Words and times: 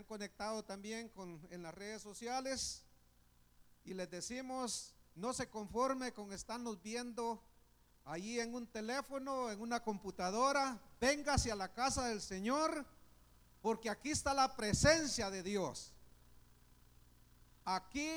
han 0.00 0.06
conectado 0.06 0.64
también 0.64 1.10
con, 1.10 1.46
en 1.50 1.62
las 1.62 1.74
redes 1.74 2.00
sociales. 2.00 2.82
Y 3.84 3.92
les 3.92 4.10
decimos, 4.10 4.94
no 5.14 5.32
se 5.34 5.48
conforme 5.48 6.12
con 6.12 6.32
estarnos 6.32 6.82
viendo 6.82 7.42
allí 8.04 8.40
en 8.40 8.54
un 8.54 8.66
teléfono, 8.66 9.50
en 9.50 9.60
una 9.60 9.82
computadora. 9.82 10.80
Venga 11.00 11.34
hacia 11.34 11.54
la 11.54 11.72
casa 11.72 12.06
del 12.06 12.22
Señor, 12.22 12.86
porque 13.60 13.90
aquí 13.90 14.10
está 14.10 14.32
la 14.32 14.56
presencia 14.56 15.30
de 15.30 15.42
Dios. 15.42 15.92
Aquí 17.66 18.10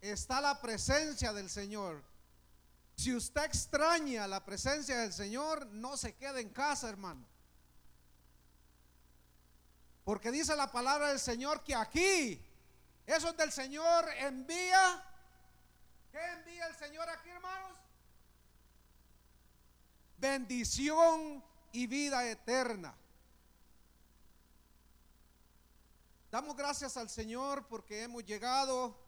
está 0.00 0.40
la 0.40 0.62
presencia 0.62 1.34
del 1.34 1.50
Señor. 1.50 2.02
Si 2.96 3.14
usted 3.14 3.44
extraña 3.44 4.26
la 4.26 4.44
presencia 4.44 4.98
del 4.98 5.12
Señor, 5.12 5.66
no 5.66 5.98
se 5.98 6.14
quede 6.14 6.40
en 6.40 6.48
casa, 6.48 6.88
hermano. 6.88 7.26
Porque 10.04 10.30
dice 10.30 10.56
la 10.56 10.70
palabra 10.70 11.08
del 11.08 11.20
Señor 11.20 11.62
que 11.62 11.74
aquí, 11.74 12.44
eso 13.06 13.32
del 13.32 13.52
Señor 13.52 14.08
envía. 14.18 15.04
¿Qué 16.10 16.24
envía 16.32 16.66
el 16.66 16.76
Señor 16.76 17.08
aquí, 17.08 17.28
hermanos? 17.28 17.78
Bendición 20.18 21.42
y 21.72 21.86
vida 21.86 22.28
eterna. 22.28 22.94
Damos 26.30 26.56
gracias 26.56 26.96
al 26.96 27.08
Señor 27.10 27.66
porque 27.68 28.02
hemos 28.02 28.24
llegado 28.24 28.98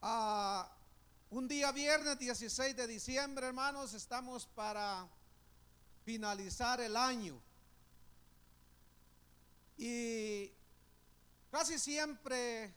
a 0.00 0.72
un 1.30 1.48
día 1.48 1.72
viernes 1.72 2.18
16 2.18 2.76
de 2.76 2.86
diciembre, 2.86 3.48
hermanos. 3.48 3.92
Estamos 3.92 4.46
para 4.46 5.08
finalizar 6.04 6.80
el 6.80 6.96
año. 6.96 7.42
Y 9.78 10.52
casi 11.52 11.78
siempre 11.78 12.74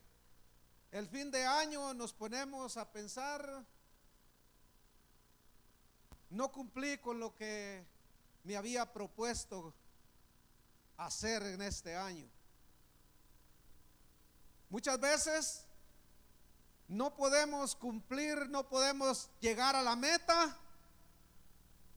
el 0.91 1.07
fin 1.07 1.31
de 1.31 1.43
año 1.43 1.95
nos 1.95 2.13
ponemos 2.13 2.77
a 2.77 2.91
pensar, 2.91 3.65
no 6.29 6.51
cumplí 6.51 6.99
con 6.99 7.19
lo 7.19 7.33
que 7.33 7.83
me 8.43 8.55
había 8.55 8.93
propuesto 8.93 9.73
hacer 10.97 11.41
en 11.41 11.63
este 11.63 11.95
año. 11.95 12.29
Muchas 14.69 14.99
veces 14.99 15.65
no 16.87 17.15
podemos 17.15 17.75
cumplir, 17.75 18.47
no 18.49 18.69
podemos 18.69 19.31
llegar 19.39 19.75
a 19.75 19.81
la 19.81 19.95
meta 19.95 20.55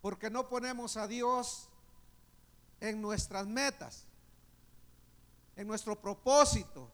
porque 0.00 0.30
no 0.30 0.48
ponemos 0.48 0.96
a 0.96 1.06
Dios 1.06 1.68
en 2.80 3.02
nuestras 3.02 3.46
metas 3.46 4.06
en 5.56 5.66
nuestro 5.66 6.00
propósito. 6.00 6.90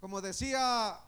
Como 0.00 0.20
decía 0.20 0.98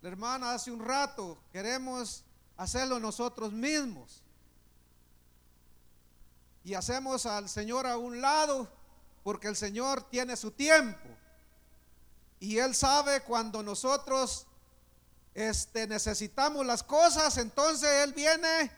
la 0.00 0.08
hermana 0.08 0.54
hace 0.54 0.70
un 0.70 0.80
rato, 0.84 1.38
queremos 1.52 2.24
hacerlo 2.56 2.98
nosotros 2.98 3.52
mismos. 3.52 4.22
Y 6.64 6.74
hacemos 6.74 7.26
al 7.26 7.48
Señor 7.48 7.86
a 7.86 7.96
un 7.96 8.20
lado 8.20 8.68
porque 9.22 9.48
el 9.48 9.56
Señor 9.56 10.08
tiene 10.10 10.36
su 10.36 10.50
tiempo. 10.50 11.08
Y 12.40 12.58
Él 12.58 12.74
sabe 12.74 13.22
cuando 13.22 13.62
nosotros 13.62 14.46
este, 15.34 15.86
necesitamos 15.86 16.66
las 16.66 16.82
cosas, 16.82 17.38
entonces 17.38 17.88
Él 18.04 18.12
viene 18.12 18.70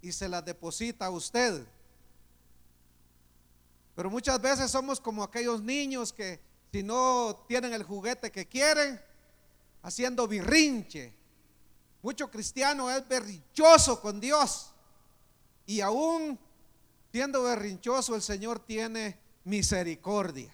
y 0.00 0.12
se 0.12 0.28
las 0.28 0.44
deposita 0.44 1.06
a 1.06 1.10
usted. 1.10 1.66
Pero 4.00 4.08
muchas 4.08 4.40
veces 4.40 4.70
somos 4.70 4.98
como 4.98 5.22
aquellos 5.22 5.62
niños 5.62 6.10
que 6.10 6.40
si 6.72 6.82
no 6.82 7.44
tienen 7.46 7.74
el 7.74 7.82
juguete 7.82 8.32
que 8.32 8.46
quieren, 8.46 8.98
haciendo 9.82 10.26
birrinche. 10.26 11.12
Mucho 12.00 12.30
cristiano 12.30 12.90
es 12.90 13.06
berrinchoso 13.06 14.00
con 14.00 14.18
Dios. 14.18 14.72
Y 15.66 15.82
aún 15.82 16.38
siendo 17.12 17.42
berrinchoso, 17.42 18.14
el 18.14 18.22
Señor 18.22 18.60
tiene 18.60 19.18
misericordia. 19.44 20.50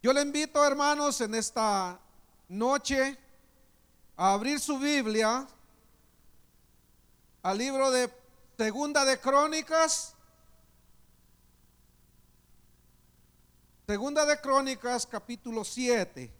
Yo 0.00 0.12
le 0.12 0.22
invito, 0.22 0.64
hermanos, 0.64 1.20
en 1.20 1.34
esta 1.34 1.98
noche 2.48 3.18
a 4.16 4.34
abrir 4.34 4.60
su 4.60 4.78
Biblia 4.78 5.48
al 7.42 7.58
libro 7.58 7.90
de 7.90 8.08
Segunda 8.56 9.04
de 9.04 9.18
Crónicas, 9.18 10.14
Segunda 13.88 14.26
de 14.26 14.38
Crónicas, 14.38 15.06
capítulo 15.06 15.64
7. 15.64 16.30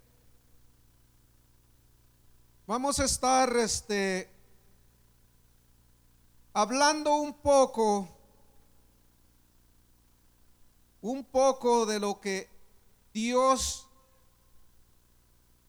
Vamos 2.66 3.00
a 3.00 3.06
estar 3.06 3.56
este, 3.56 4.28
hablando 6.52 7.14
un 7.14 7.32
poco, 7.32 8.06
un 11.00 11.24
poco 11.24 11.86
de 11.86 11.98
lo 11.98 12.20
que 12.20 12.50
Dios 13.14 13.88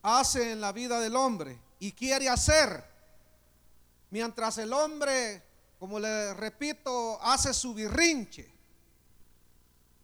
hace 0.02 0.52
en 0.52 0.60
la 0.60 0.74
vida 0.74 1.00
del 1.00 1.16
hombre 1.16 1.58
y 1.80 1.94
quiere 1.94 2.28
hacer. 2.28 2.84
Mientras 4.10 4.58
el 4.58 4.74
hombre, 4.74 5.42
como 5.80 5.98
le 5.98 6.34
repito, 6.34 7.22
hace 7.22 7.54
su 7.54 7.74
birrinche. 7.74 8.52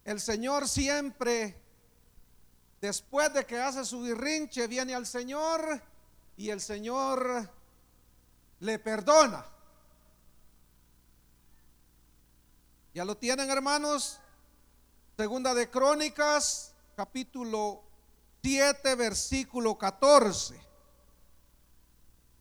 El 0.06 0.22
Señor 0.22 0.66
siempre 0.68 1.65
Después 2.80 3.32
de 3.32 3.46
que 3.46 3.58
hace 3.58 3.84
su 3.84 4.02
birrinche, 4.02 4.66
viene 4.66 4.94
al 4.94 5.06
Señor 5.06 5.80
y 6.36 6.50
el 6.50 6.60
Señor 6.60 7.48
le 8.60 8.78
perdona. 8.78 9.46
¿Ya 12.94 13.04
lo 13.04 13.16
tienen, 13.16 13.50
hermanos? 13.50 14.18
Segunda 15.16 15.54
de 15.54 15.70
Crónicas, 15.70 16.74
capítulo 16.94 17.82
7, 18.42 18.94
versículo 18.94 19.76
14. 19.76 20.58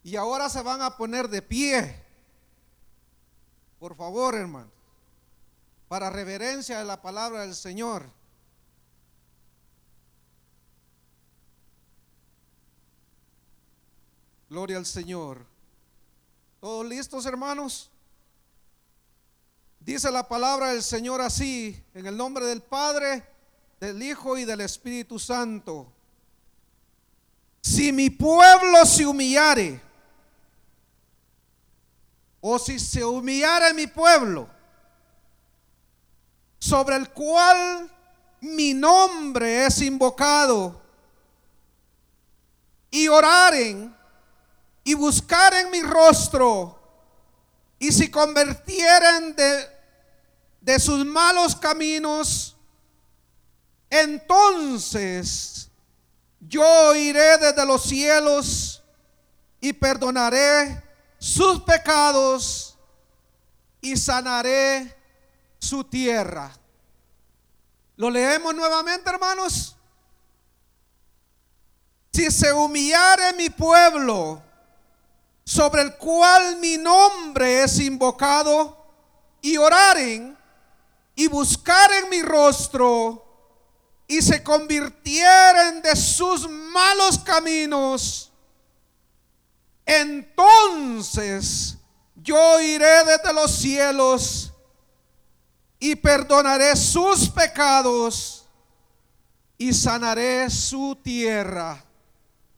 Y 0.04 0.16
ahora 0.18 0.50
se 0.50 0.62
van 0.62 0.82
a 0.82 0.96
poner 0.96 1.30
de 1.30 1.42
pie. 1.42 2.04
Por 3.80 3.96
favor, 3.96 4.36
hermanos. 4.36 4.72
Para 5.88 6.10
reverencia 6.10 6.80
de 6.80 6.86
la 6.86 7.02
palabra 7.02 7.42
del 7.42 7.56
Señor. 7.56 8.10
Gloria 14.56 14.78
al 14.78 14.86
Señor. 14.86 15.46
¿Todos 16.62 16.86
listos, 16.86 17.26
hermanos? 17.26 17.92
Dice 19.82 20.10
la 20.10 20.26
palabra 20.30 20.70
del 20.70 20.82
Señor 20.82 21.20
así, 21.20 21.78
en 21.94 22.06
el 22.06 22.16
nombre 22.16 22.46
del 22.46 22.62
Padre, 22.62 23.22
del 23.82 24.02
Hijo 24.02 24.38
y 24.38 24.46
del 24.46 24.62
Espíritu 24.62 25.20
Santo. 25.20 25.92
Si 27.62 27.92
mi 27.92 28.10
pueblo 28.10 28.86
se 28.86 29.06
humillare, 29.06 29.82
o 32.40 32.58
si 32.58 32.80
se 32.80 33.04
humillare 33.04 33.74
mi 33.74 33.88
pueblo, 33.88 34.48
sobre 36.60 36.96
el 36.96 37.10
cual 37.10 37.92
mi 38.40 38.74
nombre 38.74 39.66
es 39.66 39.82
invocado, 39.82 40.82
y 42.90 43.10
oraren 43.10 43.94
y 44.88 44.94
buscaren 44.94 45.72
mi 45.72 45.82
rostro, 45.82 46.80
y 47.80 47.92
si 47.92 48.10
convirtieren 48.10 49.36
de, 49.36 49.68
de 50.62 50.80
sus 50.80 51.04
malos 51.04 51.56
caminos, 51.56 52.56
entonces 53.90 55.70
yo 56.40 56.96
iré 56.96 57.38
desde 57.40 57.66
los 57.66 57.82
cielos 57.82 58.84
y 59.60 59.74
perdonaré 59.74 60.84
sus 61.18 61.64
pecados 61.64 62.78
y 63.82 63.98
sanaré 63.98 64.96
su 65.58 65.84
tierra. 65.84 66.56
¿Lo 67.98 68.12
leemos 68.12 68.54
nuevamente, 68.54 69.10
hermanos? 69.10 69.76
Si 72.14 72.30
se 72.30 72.54
humillare 72.54 73.34
mi 73.34 73.50
pueblo, 73.50 74.44
sobre 75.46 75.84
el 75.84 75.96
cual 75.96 76.58
mi 76.58 76.78
nombre 76.78 77.64
es 77.64 77.80
invocado, 77.80 78.84
y 79.42 79.58
oraren 79.58 80.36
y 81.16 81.28
buscaren 81.28 82.10
mi 82.10 82.22
rostro, 82.22 83.22
y 84.08 84.22
se 84.22 84.44
convirtieren 84.44 85.82
de 85.82 85.96
sus 85.96 86.50
malos 86.50 87.20
caminos, 87.20 88.32
entonces 89.86 91.78
yo 92.16 92.60
iré 92.60 93.04
desde 93.06 93.34
los 93.34 93.52
cielos 93.52 94.52
y 95.80 95.96
perdonaré 95.96 96.76
sus 96.76 97.30
pecados 97.30 98.46
y 99.58 99.74
sanaré 99.74 100.50
su 100.50 100.98
tierra. 101.04 101.84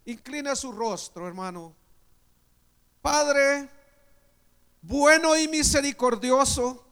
Incline 0.05 0.55
su 0.55 0.71
rostro, 0.71 1.27
hermano. 1.27 1.76
Padre, 3.09 3.69
bueno 4.81 5.37
y 5.37 5.47
misericordioso, 5.47 6.83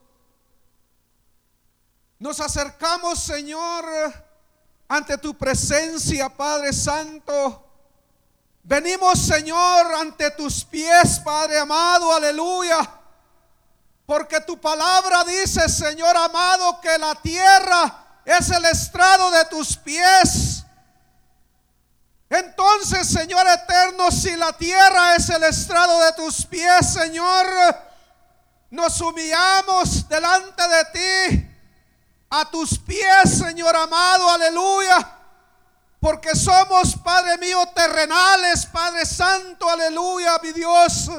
nos 2.20 2.40
acercamos, 2.40 3.22
Señor, 3.22 3.84
ante 4.88 5.18
tu 5.18 5.38
presencia, 5.38 6.30
Padre 6.30 6.72
Santo. 6.72 7.68
Venimos, 8.64 9.20
Señor, 9.20 9.94
ante 9.96 10.32
tus 10.32 10.64
pies, 10.64 11.20
Padre 11.20 11.60
amado, 11.60 12.14
aleluya. 12.14 12.90
Porque 14.06 14.40
tu 14.40 14.58
palabra 14.58 15.26
dice, 15.26 15.68
Señor 15.68 16.16
amado, 16.16 16.80
que 16.80 16.98
la 16.98 17.14
tierra 17.16 18.22
es 18.24 18.50
el 18.52 18.64
estrado 18.64 19.32
de 19.32 19.44
tus 19.48 19.76
pies. 19.76 20.55
Entonces, 22.38 23.08
Señor 23.08 23.46
eterno, 23.48 24.12
si 24.12 24.36
la 24.36 24.52
tierra 24.54 25.16
es 25.16 25.30
el 25.30 25.44
estrado 25.44 26.00
de 26.02 26.12
tus 26.14 26.46
pies, 26.46 26.92
Señor, 26.92 27.48
nos 28.72 29.00
humillamos 29.00 30.08
delante 30.10 30.64
de 30.68 30.86
ti, 30.86 31.50
a 32.30 32.50
tus 32.52 32.78
pies, 32.80 33.38
Señor 33.38 33.74
amado, 33.76 34.30
aleluya. 34.30 35.12
Porque 36.02 36.36
somos, 36.36 36.98
Padre 36.98 37.38
mío, 37.38 37.58
terrenales, 37.74 38.66
Padre 38.66 39.06
Santo, 39.06 39.70
aleluya, 39.70 40.38
mi 40.44 40.52
Dios. 40.52 41.10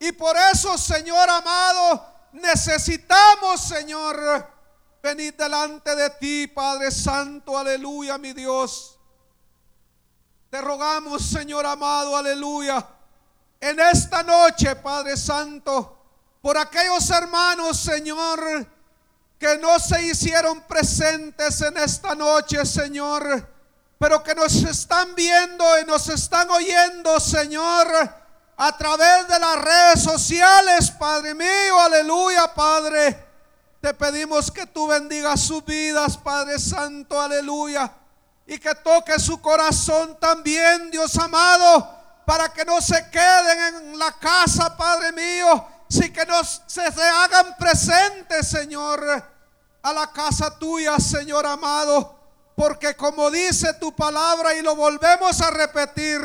Y 0.00 0.10
por 0.12 0.36
eso, 0.52 0.76
Señor 0.76 1.30
amado, 1.30 2.04
necesitamos, 2.32 3.60
Señor, 3.60 4.50
venir 5.00 5.36
delante 5.36 5.94
de 5.94 6.10
ti, 6.10 6.48
Padre 6.48 6.90
Santo, 6.90 7.56
aleluya, 7.56 8.18
mi 8.18 8.32
Dios. 8.32 8.93
Te 10.54 10.60
rogamos, 10.60 11.20
Señor 11.20 11.66
amado, 11.66 12.16
aleluya, 12.16 12.86
en 13.60 13.80
esta 13.80 14.22
noche, 14.22 14.76
Padre 14.76 15.16
Santo, 15.16 15.98
por 16.40 16.56
aquellos 16.56 17.10
hermanos, 17.10 17.76
Señor, 17.76 18.64
que 19.36 19.58
no 19.58 19.80
se 19.80 20.00
hicieron 20.04 20.60
presentes 20.60 21.60
en 21.60 21.76
esta 21.76 22.14
noche, 22.14 22.64
Señor, 22.64 23.44
pero 23.98 24.22
que 24.22 24.32
nos 24.36 24.54
están 24.54 25.16
viendo 25.16 25.64
y 25.80 25.86
nos 25.86 26.08
están 26.08 26.48
oyendo, 26.48 27.18
Señor 27.18 27.88
a 28.56 28.78
través 28.78 29.26
de 29.26 29.38
las 29.40 29.60
redes 29.60 30.04
sociales, 30.04 30.88
Padre 30.92 31.34
mío, 31.34 31.80
aleluya, 31.80 32.54
Padre. 32.54 33.26
Te 33.80 33.92
pedimos 33.92 34.52
que 34.52 34.66
tú 34.66 34.86
bendigas 34.86 35.40
sus 35.40 35.64
vidas, 35.64 36.16
Padre 36.16 36.60
Santo, 36.60 37.20
aleluya. 37.20 38.03
Y 38.46 38.58
que 38.58 38.74
toque 38.74 39.18
su 39.18 39.40
corazón 39.40 40.18
también, 40.20 40.90
Dios 40.90 41.16
amado, 41.18 41.88
para 42.26 42.52
que 42.52 42.64
no 42.64 42.80
se 42.80 43.08
queden 43.10 43.74
en 43.76 43.98
la 43.98 44.12
casa, 44.12 44.76
Padre 44.76 45.12
mío, 45.12 45.66
si 45.88 46.12
que 46.12 46.26
no 46.26 46.42
se, 46.44 46.90
se 46.92 47.02
hagan 47.02 47.56
presentes, 47.58 48.48
Señor, 48.48 49.02
a 49.82 49.92
la 49.92 50.10
casa 50.12 50.58
tuya, 50.58 50.98
Señor 50.98 51.46
amado. 51.46 52.18
Porque 52.56 52.94
como 52.94 53.30
dice 53.30 53.74
tu 53.74 53.94
palabra 53.94 54.54
y 54.54 54.62
lo 54.62 54.76
volvemos 54.76 55.40
a 55.40 55.50
repetir, 55.50 56.22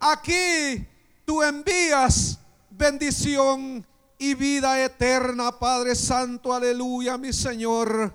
aquí 0.00 0.88
tú 1.24 1.42
envías 1.42 2.38
bendición 2.70 3.86
y 4.18 4.34
vida 4.34 4.82
eterna, 4.82 5.58
Padre 5.58 5.94
Santo, 5.94 6.54
aleluya, 6.54 7.18
mi 7.18 7.32
Señor. 7.32 8.12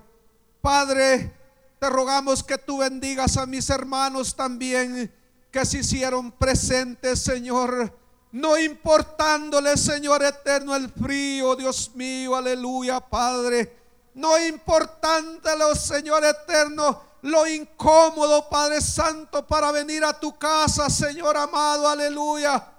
Padre, 0.60 1.37
te 1.78 1.88
rogamos 1.88 2.42
que 2.42 2.58
tú 2.58 2.78
bendigas 2.78 3.36
a 3.36 3.46
mis 3.46 3.70
hermanos 3.70 4.34
también 4.34 5.12
que 5.50 5.64
se 5.64 5.78
hicieron 5.78 6.32
presentes, 6.32 7.20
Señor. 7.20 7.96
No 8.32 8.58
importándole, 8.58 9.76
Señor 9.76 10.22
eterno, 10.22 10.76
el 10.76 10.90
frío, 10.90 11.56
Dios 11.56 11.92
mío, 11.94 12.36
aleluya, 12.36 13.00
Padre. 13.00 13.76
No 14.14 14.38
importándole, 14.38 15.74
Señor 15.74 16.24
eterno, 16.24 17.02
lo 17.22 17.46
incómodo, 17.46 18.48
Padre 18.48 18.80
Santo, 18.80 19.46
para 19.46 19.72
venir 19.72 20.04
a 20.04 20.18
tu 20.18 20.36
casa, 20.38 20.90
Señor 20.90 21.36
amado, 21.36 21.88
aleluya 21.88 22.74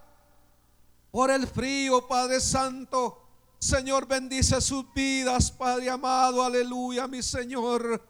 por 1.12 1.32
el 1.32 1.48
frío, 1.48 2.08
Padre 2.08 2.40
Santo. 2.40 3.26
Señor, 3.60 4.08
bendice 4.08 4.62
sus 4.62 4.86
vidas, 4.94 5.52
Padre 5.52 5.90
amado, 5.90 6.44
aleluya, 6.44 7.08
mi 7.08 7.22
Señor. 7.22 8.02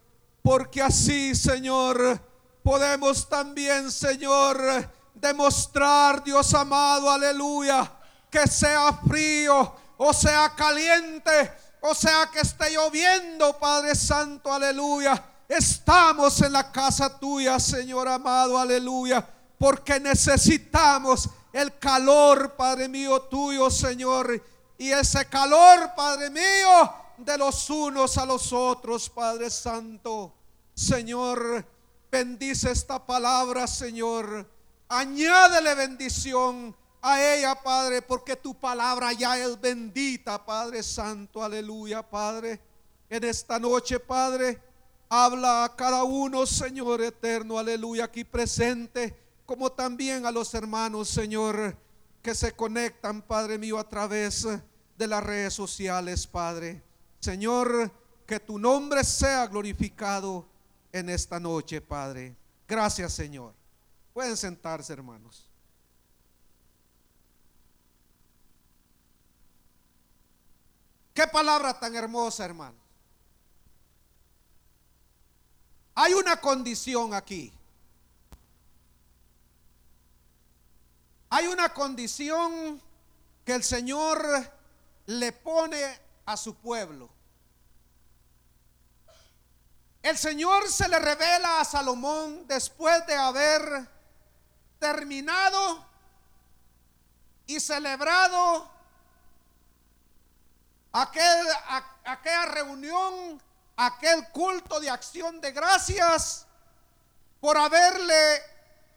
Porque 0.42 0.82
así, 0.82 1.36
Señor, 1.36 2.20
podemos 2.64 3.28
también, 3.28 3.92
Señor, 3.92 4.90
demostrar, 5.14 6.24
Dios 6.24 6.54
amado, 6.54 7.10
aleluya, 7.10 7.92
que 8.30 8.48
sea 8.48 8.94
frío 9.08 9.76
o 9.98 10.14
sea 10.14 10.54
caliente 10.56 11.52
o 11.82 11.94
sea 11.96 12.30
que 12.32 12.42
esté 12.42 12.72
lloviendo, 12.72 13.58
Padre 13.58 13.96
Santo, 13.96 14.52
aleluya. 14.52 15.24
Estamos 15.48 16.42
en 16.42 16.54
la 16.54 16.72
casa 16.72 17.18
tuya, 17.18 17.60
Señor 17.60 18.08
amado, 18.08 18.60
aleluya, 18.60 19.26
porque 19.58 20.00
necesitamos 20.00 21.30
el 21.54 21.78
calor, 21.80 22.56
Padre 22.56 22.90
mío, 22.90 23.22
tuyo, 23.24 23.70
Señor. 23.72 24.44
Y 24.78 24.92
ese 24.92 25.26
calor, 25.26 25.92
Padre 25.96 26.30
mío, 26.30 26.94
de 27.26 27.38
los 27.38 27.70
unos 27.70 28.18
a 28.18 28.26
los 28.26 28.52
otros, 28.54 29.10
Padre 29.10 29.50
Santo. 29.50 30.34
Señor, 30.74 31.66
bendice 32.12 32.72
esta 32.72 33.06
palabra, 33.06 33.68
Señor. 33.68 34.50
Añádele 34.88 35.76
bendición 35.76 36.76
a 37.02 37.22
ella, 37.22 37.56
Padre, 37.56 38.02
porque 38.02 38.36
tu 38.36 38.56
palabra 38.56 39.14
ya 39.14 39.38
es 39.38 39.60
bendita, 39.60 40.44
Padre 40.46 40.84
Santo. 40.84 41.44
Aleluya, 41.44 42.02
Padre. 42.02 42.60
En 43.10 43.24
esta 43.24 43.60
noche, 43.60 44.00
Padre, 44.00 44.62
habla 45.10 45.66
a 45.66 45.76
cada 45.76 46.04
uno, 46.04 46.46
Señor 46.46 47.02
eterno, 47.02 47.58
aleluya, 47.58 48.06
aquí 48.06 48.24
presente 48.24 49.16
como 49.50 49.72
también 49.72 50.28
a 50.28 50.32
los 50.32 50.54
hermanos, 50.54 51.10
Señor, 51.10 51.76
que 52.22 52.36
se 52.36 52.52
conectan, 52.52 53.24
Padre 53.24 53.58
mío, 53.58 53.80
a 53.80 53.90
través 53.90 54.48
de 54.96 55.08
las 55.08 55.24
redes 55.24 55.56
sociales, 55.56 56.28
Padre. 56.28 56.84
Señor, 57.20 57.92
que 58.26 58.40
tu 58.40 58.58
nombre 58.58 59.04
sea 59.04 59.48
glorificado 59.48 60.46
en 60.92 61.10
esta 61.10 61.40
noche, 61.40 61.82
Padre. 61.82 62.36
Gracias, 62.68 63.14
Señor. 63.14 63.54
Pueden 64.14 64.38
sentarse, 64.38 64.94
hermanos. 64.94 65.50
Qué 71.14 71.28
palabra 71.28 71.78
tan 71.78 71.96
hermosa, 71.96 72.46
hermano. 72.46 72.78
Hay 75.96 76.14
una 76.14 76.40
condición 76.40 77.14
aquí. 77.14 77.52
Hay 81.30 81.48
una 81.48 81.74
condición 81.74 82.82
que 83.44 83.54
el 83.54 83.64
Señor 83.64 84.26
le 85.08 85.32
pone 85.34 86.00
a 86.26 86.38
su 86.38 86.56
pueblo. 86.56 87.10
El 90.02 90.18
Señor 90.18 90.70
se 90.70 90.88
le 90.88 90.98
revela 91.00 91.60
a 91.60 91.66
Salomón 91.66 92.48
después 92.48 93.06
de 93.06 93.16
haber 93.16 93.90
terminado 94.80 95.86
y 97.46 97.60
celebrado 97.60 98.72
aquel, 100.94 101.48
aquella 102.06 102.46
reunión, 102.46 103.42
aquel 103.76 104.30
culto 104.30 104.80
de 104.80 104.90
acción 104.90 105.42
de 105.42 105.52
gracias 105.52 106.46
por 107.40 107.58
haberle 107.58 108.42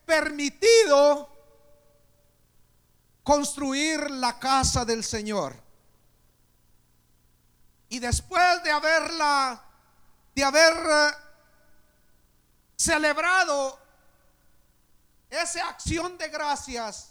permitido 0.04 1.28
construir 3.23 4.11
la 4.11 4.38
casa 4.38 4.85
del 4.85 5.04
Señor. 5.04 5.54
Y 7.88 7.99
después 7.99 8.62
de 8.62 8.71
haberla, 8.71 9.62
de 10.34 10.44
haber 10.44 10.74
eh, 10.74 11.10
celebrado 12.76 13.78
esa 15.30 15.68
acción 15.68 16.18
de 16.18 16.28
gracias, 16.28 17.10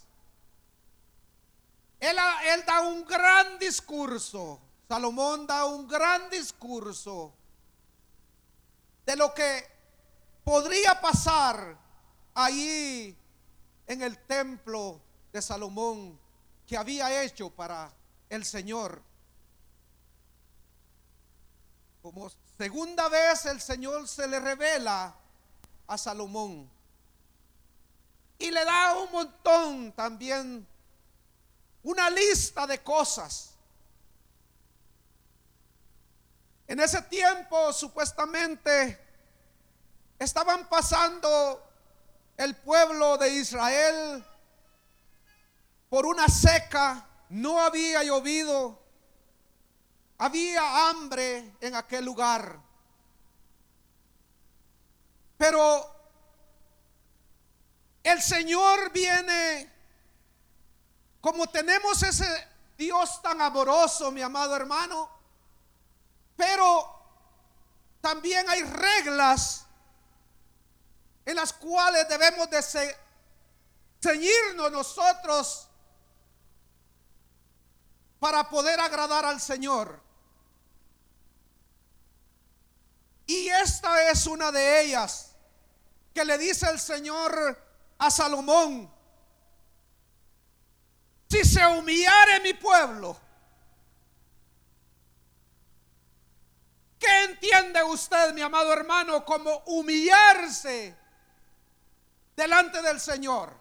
él, 1.99 2.17
él 2.45 2.63
da 2.65 2.81
un 2.81 3.05
gran 3.05 3.59
discurso. 3.59 4.59
Salomón 4.87 5.47
da 5.47 5.63
un 5.65 5.87
gran 5.87 6.29
discurso 6.29 7.33
de 9.05 9.15
lo 9.15 9.33
que 9.33 9.65
podría 10.43 10.99
pasar 10.99 11.77
allí 12.33 13.15
en 13.87 14.01
el 14.01 14.17
templo 14.25 14.99
de 15.31 15.41
Salomón 15.41 16.19
que 16.67 16.75
había 16.75 17.23
hecho 17.23 17.49
para 17.49 17.91
el 18.29 18.43
Señor. 18.43 19.01
Como 22.13 22.29
segunda 22.57 23.07
vez 23.07 23.45
el 23.45 23.61
Señor 23.61 24.05
se 24.05 24.27
le 24.27 24.37
revela 24.37 25.15
a 25.87 25.97
Salomón. 25.97 26.69
Y 28.37 28.51
le 28.51 28.65
da 28.65 28.97
un 28.97 29.11
montón 29.13 29.93
también, 29.93 30.67
una 31.83 32.09
lista 32.09 32.67
de 32.67 32.83
cosas. 32.83 33.51
En 36.67 36.81
ese 36.81 37.01
tiempo 37.03 37.71
supuestamente 37.71 38.99
estaban 40.19 40.67
pasando 40.67 41.65
el 42.35 42.57
pueblo 42.57 43.17
de 43.17 43.29
Israel 43.35 44.25
por 45.89 46.05
una 46.05 46.27
seca, 46.27 47.07
no 47.29 47.61
había 47.61 48.03
llovido, 48.03 48.80
había 50.21 50.87
hambre 50.87 51.55
en 51.59 51.75
aquel 51.75 52.05
lugar. 52.05 52.59
Pero 55.35 55.95
el 58.03 58.21
Señor 58.21 58.91
viene, 58.91 59.73
como 61.19 61.47
tenemos 61.47 62.03
ese 62.03 62.47
Dios 62.77 63.19
tan 63.23 63.41
amoroso, 63.41 64.11
mi 64.11 64.21
amado 64.21 64.55
hermano, 64.55 65.09
pero 66.35 67.03
también 67.99 68.47
hay 68.47 68.61
reglas 68.61 69.65
en 71.25 71.35
las 71.35 71.51
cuales 71.51 72.07
debemos 72.07 72.47
de 72.47 72.95
ceñirnos 73.99 74.71
nosotros 74.71 75.67
para 78.19 78.47
poder 78.47 78.79
agradar 78.79 79.25
al 79.25 79.41
Señor. 79.41 80.10
Y 83.31 83.47
esta 83.47 84.11
es 84.11 84.27
una 84.27 84.51
de 84.51 84.81
ellas 84.81 85.33
que 86.13 86.25
le 86.25 86.38
dice 86.38 86.69
el 86.69 86.77
Señor 86.77 87.65
a 87.97 88.11
Salomón, 88.11 88.93
si 91.29 91.45
se 91.45 91.65
humillare 91.65 92.41
mi 92.41 92.53
pueblo, 92.55 93.17
¿qué 97.00 97.23
entiende 97.23 97.81
usted, 97.83 98.33
mi 98.33 98.41
amado 98.41 98.73
hermano, 98.73 99.23
como 99.23 99.59
humillarse 99.67 100.93
delante 102.35 102.81
del 102.81 103.00
Señor? 103.00 103.55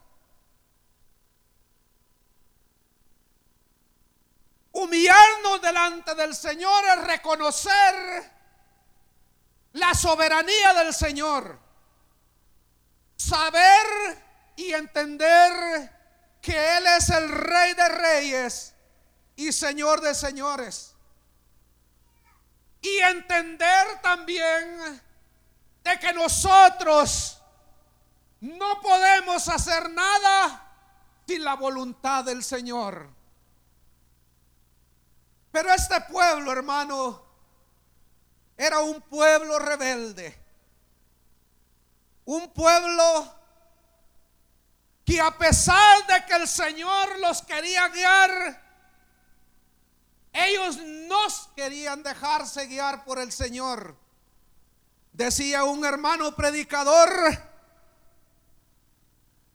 Humillarnos 4.73 5.62
delante 5.62 6.17
del 6.17 6.35
Señor 6.35 6.85
es 6.87 7.05
reconocer 7.05 8.40
la 9.73 9.95
soberanía 9.95 10.75
del 10.75 10.93
Señor. 10.93 11.59
Saber 13.17 14.25
y 14.57 14.73
entender 14.73 15.91
que 16.41 16.77
Él 16.79 16.87
es 16.99 17.11
el 17.11 17.29
Rey 17.29 17.75
de 17.75 17.89
Reyes 17.89 18.75
y 19.37 19.53
Señor 19.53 20.00
de 20.00 20.15
Señores. 20.15 20.95
Y 22.83 22.99
entender 22.99 24.00
también 24.03 25.03
de 25.85 25.99
que 25.99 26.12
nosotros 26.12 27.41
no 28.41 28.81
podemos 28.81 29.49
hacer 29.49 29.91
nada 29.91 30.67
sin 31.27 31.45
la 31.45 31.55
voluntad 31.55 32.25
del 32.25 32.43
Señor. 32.43 33.09
Pero 35.53 35.73
este 35.73 36.00
pueblo, 36.03 36.50
hermano, 36.53 37.30
era 38.61 38.81
un 38.81 39.00
pueblo 39.00 39.59
rebelde. 39.59 40.38
Un 42.26 42.52
pueblo 42.52 43.35
que 45.02 45.19
a 45.19 45.37
pesar 45.38 46.07
de 46.07 46.26
que 46.26 46.35
el 46.35 46.47
Señor 46.47 47.19
los 47.21 47.40
quería 47.40 47.88
guiar, 47.88 48.62
ellos 50.35 50.76
no 50.76 51.26
querían 51.57 52.02
dejarse 52.02 52.67
guiar 52.67 53.02
por 53.07 53.19
el 53.19 53.33
Señor. 53.33 53.97
Decía 55.14 55.64
un 55.64 55.83
hermano 55.87 56.37
predicador, 56.37 57.09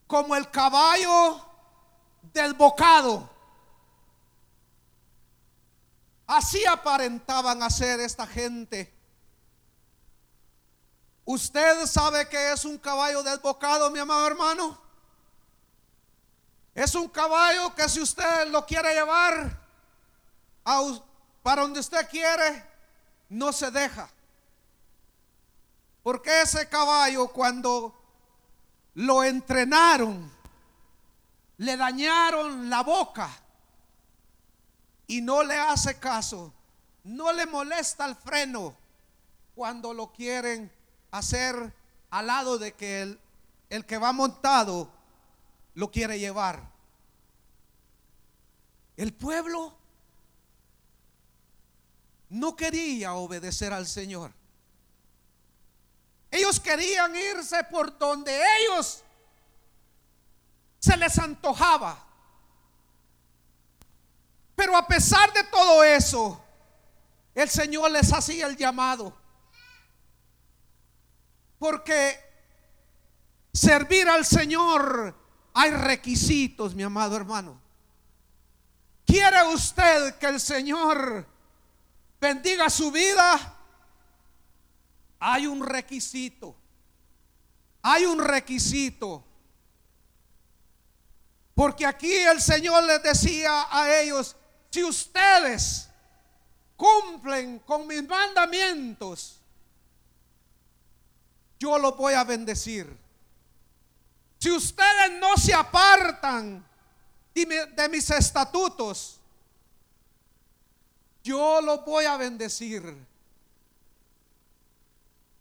como 0.08 0.36
el 0.36 0.50
caballo 0.50 1.46
del 2.34 2.56
bocado. 2.56 3.30
Así 6.26 6.66
aparentaban 6.66 7.62
hacer 7.62 8.00
esta 8.00 8.26
gente. 8.26 8.95
¿Usted 11.26 11.88
sabe 11.88 12.30
que 12.30 12.52
es 12.52 12.64
un 12.66 12.78
caballo 12.78 13.24
desbocado, 13.24 13.90
mi 13.90 13.98
amado 13.98 14.28
hermano? 14.28 14.80
Es 16.76 16.94
un 16.94 17.08
caballo 17.08 17.74
que 17.74 17.90
si 17.90 18.00
usted 18.00 18.48
lo 18.50 18.64
quiere 18.64 18.94
llevar 18.94 19.60
para 21.42 21.64
donde 21.64 21.80
usted 21.80 22.08
quiere, 22.10 22.64
no 23.30 23.52
se 23.52 23.72
deja. 23.72 24.08
Porque 26.04 26.42
ese 26.42 26.70
caballo 26.70 27.30
cuando 27.30 27.94
lo 28.94 29.24
entrenaron, 29.24 30.32
le 31.58 31.76
dañaron 31.76 32.70
la 32.70 32.84
boca 32.84 33.30
y 35.08 35.22
no 35.22 35.42
le 35.44 35.58
hace 35.58 35.98
caso, 35.98 36.54
no 37.04 37.34
le 37.34 37.48
molesta 37.48 38.06
el 38.06 38.16
freno 38.16 38.76
cuando 39.56 39.94
lo 39.94 40.12
quieren 40.12 40.72
hacer 41.18 41.74
al 42.10 42.28
lado 42.28 42.58
de 42.58 42.74
que 42.74 43.02
el, 43.02 43.20
el 43.70 43.86
que 43.86 43.98
va 43.98 44.12
montado 44.12 44.90
lo 45.74 45.92
quiere 45.92 46.20
llevar. 46.20 46.72
El 48.98 49.14
pueblo 49.14 49.76
no 52.30 52.56
quería 52.56 53.14
obedecer 53.14 53.74
al 53.74 53.88
Señor. 53.88 54.32
Ellos 56.32 56.60
querían 56.60 57.16
irse 57.16 57.64
por 57.66 57.98
donde 57.98 58.42
ellos 58.60 59.04
se 60.80 60.98
les 60.98 61.18
antojaba. 61.18 62.04
Pero 64.56 64.78
a 64.78 64.88
pesar 64.88 65.32
de 65.34 65.44
todo 65.46 65.84
eso, 65.84 66.42
el 67.34 67.50
Señor 67.50 67.92
les 67.92 68.12
hacía 68.12 68.48
el 68.48 68.56
llamado. 68.56 69.25
Porque 71.58 72.20
servir 73.54 74.08
al 74.10 74.26
Señor 74.26 75.16
hay 75.54 75.72
requisitos, 75.72 76.76
mi 76.76 76.84
amado 76.84 77.16
hermano. 77.16 77.62
¿Quiere 79.06 79.44
usted 79.44 80.16
que 80.16 80.26
el 80.26 80.40
Señor 80.40 81.26
bendiga 82.20 82.70
su 82.70 82.92
vida? 82.92 83.56
Hay 85.20 85.48
un 85.48 85.66
requisito. 85.66 86.56
Hay 87.82 88.06
un 88.06 88.20
requisito. 88.20 89.24
Porque 91.54 91.86
aquí 91.86 92.14
el 92.14 92.42
Señor 92.42 92.84
les 92.84 93.02
decía 93.02 93.68
a 93.72 93.96
ellos, 94.00 94.36
si 94.70 94.84
ustedes 94.84 95.90
cumplen 96.76 97.60
con 97.60 97.88
mis 97.88 98.06
mandamientos, 98.06 99.40
yo 101.60 101.78
los 101.78 101.96
voy 101.98 102.14
a 102.14 102.24
bendecir. 102.24 102.98
Si 104.40 104.52
ustedes 104.52 105.20
no 105.20 105.38
se 105.38 105.54
apartan 105.54 106.66
de 107.34 107.90
mis 107.90 108.10
estatutos, 108.10 109.20
yo 111.24 111.62
los 111.62 111.84
voy 111.86 112.06
a 112.06 112.18
bendecir. 112.18 112.96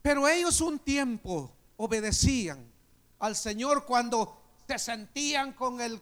Pero 0.02 0.26
ellos 0.28 0.61
un 0.61 0.78
tiempo 0.78 1.52
obedecían 1.76 2.64
al 3.18 3.37
Señor 3.37 3.85
cuando 3.85 4.42
se 4.66 4.78
sentían 4.78 5.52
con 5.52 5.80
el 5.80 6.00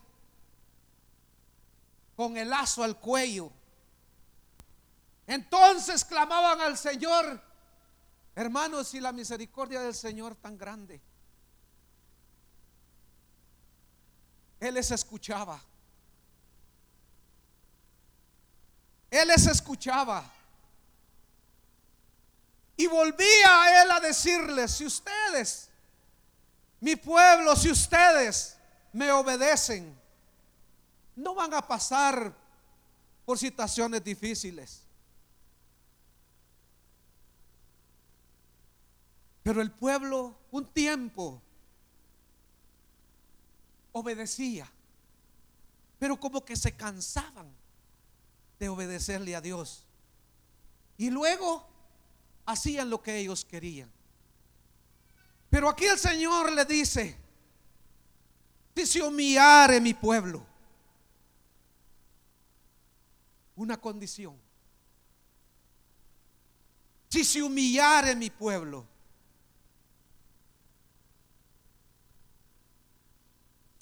con 2.17 2.37
el 2.37 2.51
lazo 2.51 2.85
al 2.85 2.99
cuello. 2.99 3.51
Entonces 5.27 6.05
clamaban 6.05 6.61
al 6.61 6.77
Señor, 6.77 7.41
hermanos, 8.35 8.89
si 8.89 9.01
la 9.01 9.13
misericordia 9.13 9.81
del 9.81 9.95
Señor 9.95 10.35
tan 10.37 10.57
grande. 10.57 11.01
Él 14.61 14.75
les 14.75 14.91
escuchaba. 14.91 15.61
Él 19.11 19.29
les 19.29 19.47
escuchaba. 19.47 20.25
Y 22.77 22.87
volvía 22.87 23.63
a 23.63 23.83
él 23.83 23.91
a 23.91 24.01
decirles, 24.01 24.73
si 24.73 24.87
ustedes, 24.87 25.69
mi 26.81 26.97
pueblo, 26.97 27.55
si 27.55 27.71
ustedes 27.71 28.57
me 28.93 29.11
obedecen, 29.13 30.01
no 31.17 31.35
van 31.35 31.53
a 31.55 31.67
pasar 31.67 32.33
por 33.25 33.39
situaciones 33.39 34.03
difíciles. 34.03 34.83
Pero 39.43 39.61
el 39.61 39.71
pueblo 39.71 40.39
un 40.51 40.67
tiempo 40.67 41.43
obedecía, 43.93 44.71
pero 45.99 46.19
como 46.19 46.45
que 46.45 46.57
se 46.57 46.73
cansaban 46.73 47.53
de 48.59 48.69
obedecerle 48.69 49.35
a 49.35 49.41
Dios. 49.41 49.85
Y 50.97 51.11
luego 51.11 51.67
hacían 52.47 52.91
lo 52.91 53.03
que 53.03 53.19
ellos 53.19 53.45
querían. 53.45 53.91
Pero 55.51 55.69
aquí 55.69 55.87
el 55.87 55.99
Señor 55.99 56.53
le 56.53 56.65
dice, 56.65 57.19
si 58.75 58.87
se 58.87 59.03
humillare 59.03 59.81
mi 59.81 59.93
pueblo, 59.93 60.47
una 63.57 63.81
condición. 63.81 64.41
Si 67.09 67.25
se 67.25 67.43
humillare 67.43 68.17
mi 68.17 68.31
pueblo, 68.31 68.87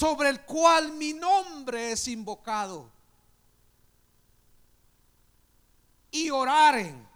sobre 0.00 0.30
el 0.30 0.40
cual 0.46 0.92
mi 0.92 1.12
nombre 1.12 1.92
es 1.92 2.08
invocado, 2.08 2.90
y 6.10 6.30
oraren. 6.30 7.06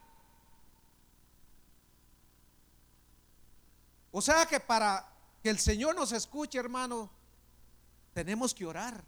O 4.13 4.21
sea 4.21 4.45
que 4.45 4.61
para 4.61 5.11
que 5.43 5.49
el 5.49 5.59
Señor 5.59 5.97
nos 5.97 6.13
escuche, 6.13 6.59
hermano, 6.59 7.09
tenemos 8.13 8.53
que 8.53 8.67
orar. 8.67 9.03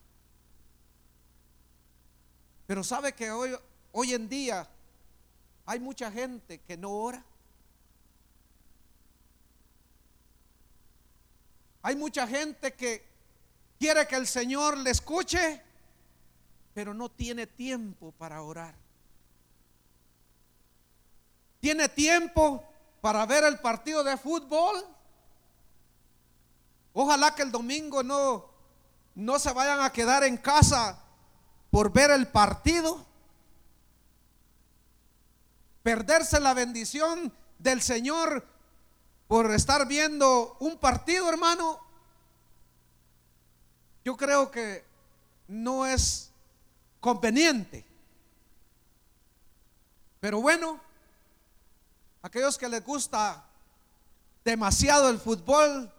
Pero 2.67 2.83
sabe 2.83 3.13
que 3.13 3.31
hoy, 3.31 3.55
hoy 3.93 4.15
en 4.15 4.27
día 4.27 4.67
hay 5.67 5.81
mucha 5.81 6.11
gente 6.11 6.63
que 6.63 6.79
no 6.79 6.93
ora. 6.93 7.23
Hay 11.83 11.95
mucha 11.95 12.27
gente 12.27 12.73
que 12.73 13.16
quiere 13.79 14.07
que 14.07 14.17
el 14.17 14.27
Señor 14.27 14.79
le 14.79 14.91
escuche, 14.91 15.63
pero 16.75 16.93
no 16.93 17.11
tiene 17.11 17.47
tiempo 17.47 18.13
para 18.13 18.43
orar. 18.43 18.75
Tiene 21.61 21.89
tiempo 21.89 22.63
para 23.01 23.25
ver 23.27 23.45
el 23.45 23.59
partido 23.59 24.05
de 24.05 24.17
fútbol. 24.17 24.85
Ojalá 26.93 27.35
que 27.35 27.43
el 27.43 27.53
domingo 27.53 28.03
no, 28.03 28.47
no 29.15 29.39
se 29.39 29.53
vayan 29.53 29.81
a 29.81 29.93
quedar 29.93 30.25
en 30.25 30.37
casa 30.37 31.03
por 31.71 31.93
ver 31.93 32.11
el 32.11 32.29
partido. 32.29 33.05
Perderse 35.83 36.41
la 36.41 36.55
bendición 36.55 37.33
del 37.59 37.81
Señor 37.81 38.47
por 39.29 39.51
estar 39.53 39.87
viendo 39.87 40.57
un 40.61 40.79
partido, 40.79 41.29
hermano. 41.29 41.86
Yo 44.07 44.17
creo 44.17 44.53
que 44.53 44.85
no 45.49 45.85
es 45.85 46.31
conveniente. 47.01 47.85
Pero 50.21 50.41
bueno, 50.41 50.81
aquellos 52.23 52.57
que 52.57 52.69
les 52.69 52.85
gusta 52.85 53.45
demasiado 54.45 55.11
el 55.11 55.19
fútbol, 55.19 55.93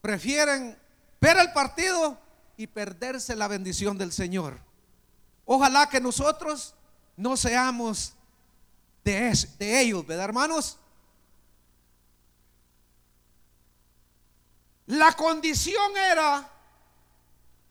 prefieren 0.00 0.76
ver 1.20 1.36
el 1.36 1.52
partido 1.52 2.18
y 2.56 2.66
perderse 2.66 3.36
la 3.36 3.46
bendición 3.46 3.96
del 3.96 4.10
Señor. 4.10 4.58
Ojalá 5.44 5.88
que 5.88 6.00
nosotros 6.00 6.74
no 7.16 7.36
seamos 7.36 8.12
de, 9.04 9.38
de 9.56 9.80
ellos, 9.82 10.04
¿verdad, 10.04 10.24
hermanos? 10.24 10.78
La 14.86 15.12
condición 15.12 15.96
era 15.96 16.57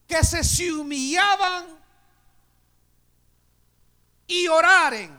que 0.07 0.23
se 0.23 0.71
humillaban 0.71 1.65
y 4.27 4.47
oraren. 4.47 5.17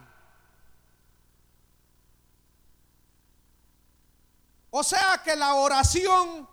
O 4.70 4.82
sea 4.82 5.20
que 5.24 5.34
la 5.36 5.54
oración 5.54 6.48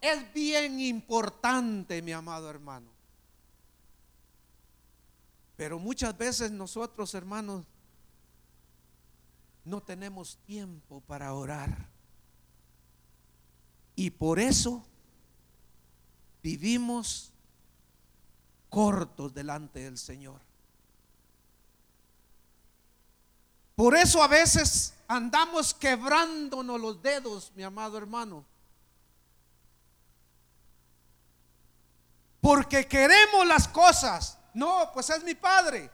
es 0.00 0.32
bien 0.32 0.80
importante, 0.80 2.02
mi 2.02 2.12
amado 2.12 2.48
hermano. 2.50 2.88
Pero 5.56 5.78
muchas 5.78 6.16
veces 6.16 6.50
nosotros, 6.50 7.14
hermanos, 7.14 7.66
no 9.64 9.82
tenemos 9.82 10.38
tiempo 10.46 11.00
para 11.00 11.34
orar. 11.34 11.88
Y 13.96 14.10
por 14.10 14.38
eso 14.38 14.86
vivimos 16.42 17.32
cortos 18.68 19.32
delante 19.34 19.80
del 19.80 19.98
Señor. 19.98 20.40
Por 23.74 23.96
eso 23.96 24.22
a 24.22 24.26
veces 24.26 24.94
andamos 25.06 25.72
quebrándonos 25.72 26.80
los 26.80 27.00
dedos, 27.00 27.52
mi 27.54 27.62
amado 27.62 27.96
hermano. 27.96 28.44
Porque 32.40 32.86
queremos 32.86 33.46
las 33.46 33.68
cosas. 33.68 34.38
No, 34.54 34.90
pues 34.92 35.10
es 35.10 35.22
mi 35.22 35.34
padre. 35.34 35.90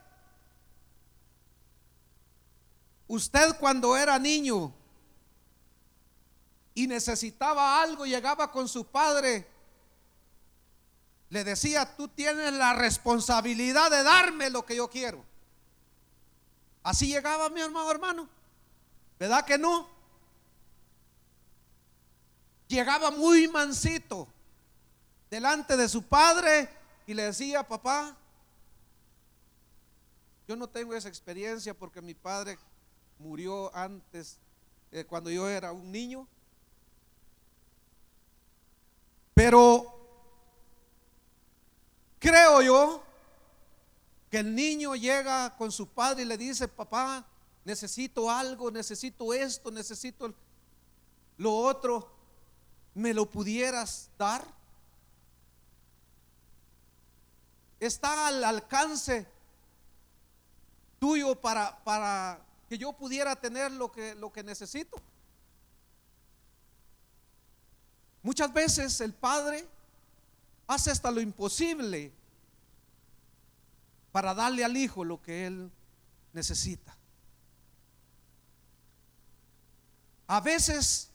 Usted 3.07 3.57
cuando 3.59 3.97
era 3.97 4.19
niño 4.19 4.73
y 6.75 6.87
necesitaba 6.87 7.83
algo, 7.83 8.07
llegaba 8.07 8.51
con 8.51 8.67
su 8.67 8.87
padre 8.87 9.47
le 11.35 11.43
decía, 11.43 11.97
tú 11.97 12.07
tienes 12.07 12.53
la 12.53 12.75
responsabilidad 12.75 13.91
de 13.91 14.05
darme 14.05 14.51
lo 14.51 14.65
que 14.65 14.77
yo 14.77 14.89
quiero. 14.89 15.25
Así 16.85 17.09
llegaba 17.09 17.51
mi 17.51 17.61
hermano 17.61 17.91
hermano. 17.91 18.29
¿Verdad 19.19 19.45
que 19.45 19.59
no? 19.59 19.89
Llegaba 22.69 23.11
muy 23.11 23.49
mansito 23.49 24.29
delante 25.29 25.77
de 25.77 25.89
su 25.89 26.05
padre 26.05 26.69
y 27.05 27.15
le 27.15 27.25
decía, 27.25 27.67
papá, 27.67 28.17
yo 30.47 30.55
no 30.55 30.69
tengo 30.69 30.95
esa 30.95 31.09
experiencia 31.09 31.75
porque 31.75 32.01
mi 32.01 32.15
padre 32.15 32.57
murió 33.19 33.75
antes, 33.75 34.39
cuando 35.09 35.31
yo 35.31 35.49
era 35.49 35.73
un 35.73 35.91
niño. 35.91 36.29
Pero 39.35 39.94
Creo 42.25 42.63
yo 42.63 43.03
que 44.31 44.39
el 44.39 44.55
niño 44.55 44.95
llega 44.97 45.55
con 45.59 45.71
su 45.71 45.87
padre 45.87 46.23
y 46.23 46.25
le 46.25 46.39
dice, 46.39 46.67
papá, 46.67 47.23
necesito 47.67 48.31
algo, 48.31 48.71
necesito 48.71 49.35
esto, 49.35 49.71
necesito 49.71 50.33
lo 51.37 51.55
otro, 51.55 52.11
¿me 52.95 53.13
lo 53.13 53.27
pudieras 53.27 54.09
dar? 54.17 54.43
Está 57.79 58.29
al 58.29 58.43
alcance 58.43 59.27
tuyo 60.99 61.39
para, 61.39 61.77
para 61.85 62.43
que 62.71 62.79
yo 62.79 62.95
pudiera 62.95 63.37
tener 63.37 63.71
lo 63.71 63.93
que, 63.93 64.15
lo 64.15 64.33
que 64.33 64.43
necesito. 64.43 64.97
Muchas 68.23 68.51
veces 68.51 68.99
el 69.03 69.13
padre 69.13 69.69
hace 70.67 70.91
hasta 70.91 71.11
lo 71.11 71.21
imposible 71.21 72.13
para 74.13 74.35
darle 74.35 74.65
al 74.65 74.77
hijo 74.77 75.05
lo 75.05 75.21
que 75.21 75.47
él 75.47 75.71
necesita. 76.33 76.97
A 80.27 80.41
veces 80.41 81.11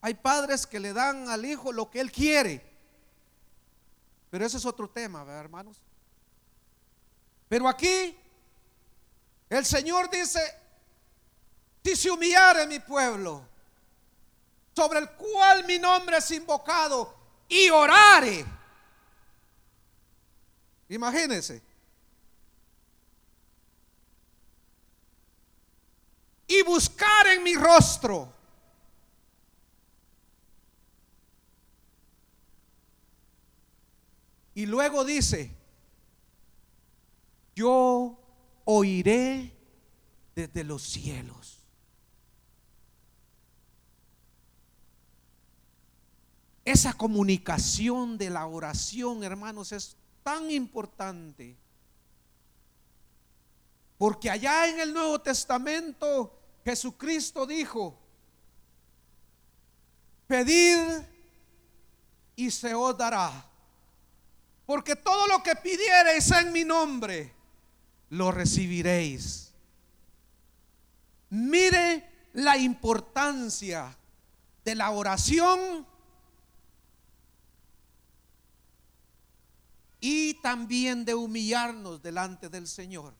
hay 0.00 0.14
padres 0.14 0.66
que 0.66 0.80
le 0.80 0.92
dan 0.92 1.28
al 1.28 1.44
hijo 1.44 1.72
lo 1.72 1.90
que 1.90 2.00
él 2.00 2.12
quiere, 2.12 2.64
pero 4.30 4.46
ese 4.46 4.56
es 4.56 4.64
otro 4.64 4.88
tema, 4.88 5.24
¿verdad, 5.24 5.40
hermanos? 5.40 5.80
Pero 7.48 7.68
aquí 7.68 8.16
el 9.50 9.64
Señor 9.64 10.10
dice, 10.10 10.40
si 11.84 11.96
se 11.96 12.10
humillare 12.10 12.66
mi 12.66 12.78
pueblo, 12.80 13.46
sobre 14.74 15.00
el 15.00 15.10
cual 15.10 15.66
mi 15.66 15.78
nombre 15.78 16.16
es 16.16 16.30
invocado, 16.30 17.14
y 17.48 17.68
orare, 17.68 18.46
Imagínense. 20.92 21.62
Y 26.46 26.62
buscar 26.62 27.26
en 27.28 27.42
mi 27.42 27.54
rostro. 27.54 28.32
Y 34.54 34.66
luego 34.66 35.02
dice, 35.04 35.56
yo 37.54 38.18
oiré 38.64 39.56
desde 40.34 40.62
los 40.62 40.82
cielos. 40.82 41.62
esa 46.64 46.92
comunicación 46.92 48.18
de 48.18 48.30
la 48.30 48.46
oración, 48.46 49.24
hermanos, 49.24 49.72
es 49.72 49.96
tan 50.22 50.50
importante. 50.50 51.56
Porque 53.98 54.30
allá 54.30 54.68
en 54.68 54.80
el 54.80 54.92
Nuevo 54.92 55.20
Testamento 55.20 56.38
Jesucristo 56.64 57.46
dijo, 57.46 57.98
pedid 60.26 61.02
y 62.36 62.50
se 62.50 62.74
os 62.74 62.96
dará. 62.96 63.48
Porque 64.66 64.96
todo 64.96 65.26
lo 65.26 65.42
que 65.42 65.54
pidiereis 65.56 66.30
en 66.30 66.52
mi 66.52 66.64
nombre, 66.64 67.34
lo 68.10 68.30
recibiréis. 68.30 69.52
Mire 71.30 72.28
la 72.34 72.56
importancia 72.56 73.96
de 74.64 74.74
la 74.74 74.90
oración 74.90 75.86
y 80.04 80.34
también 80.34 81.04
de 81.04 81.14
humillarnos 81.14 82.02
delante 82.02 82.48
del 82.48 82.66
Señor. 82.66 83.14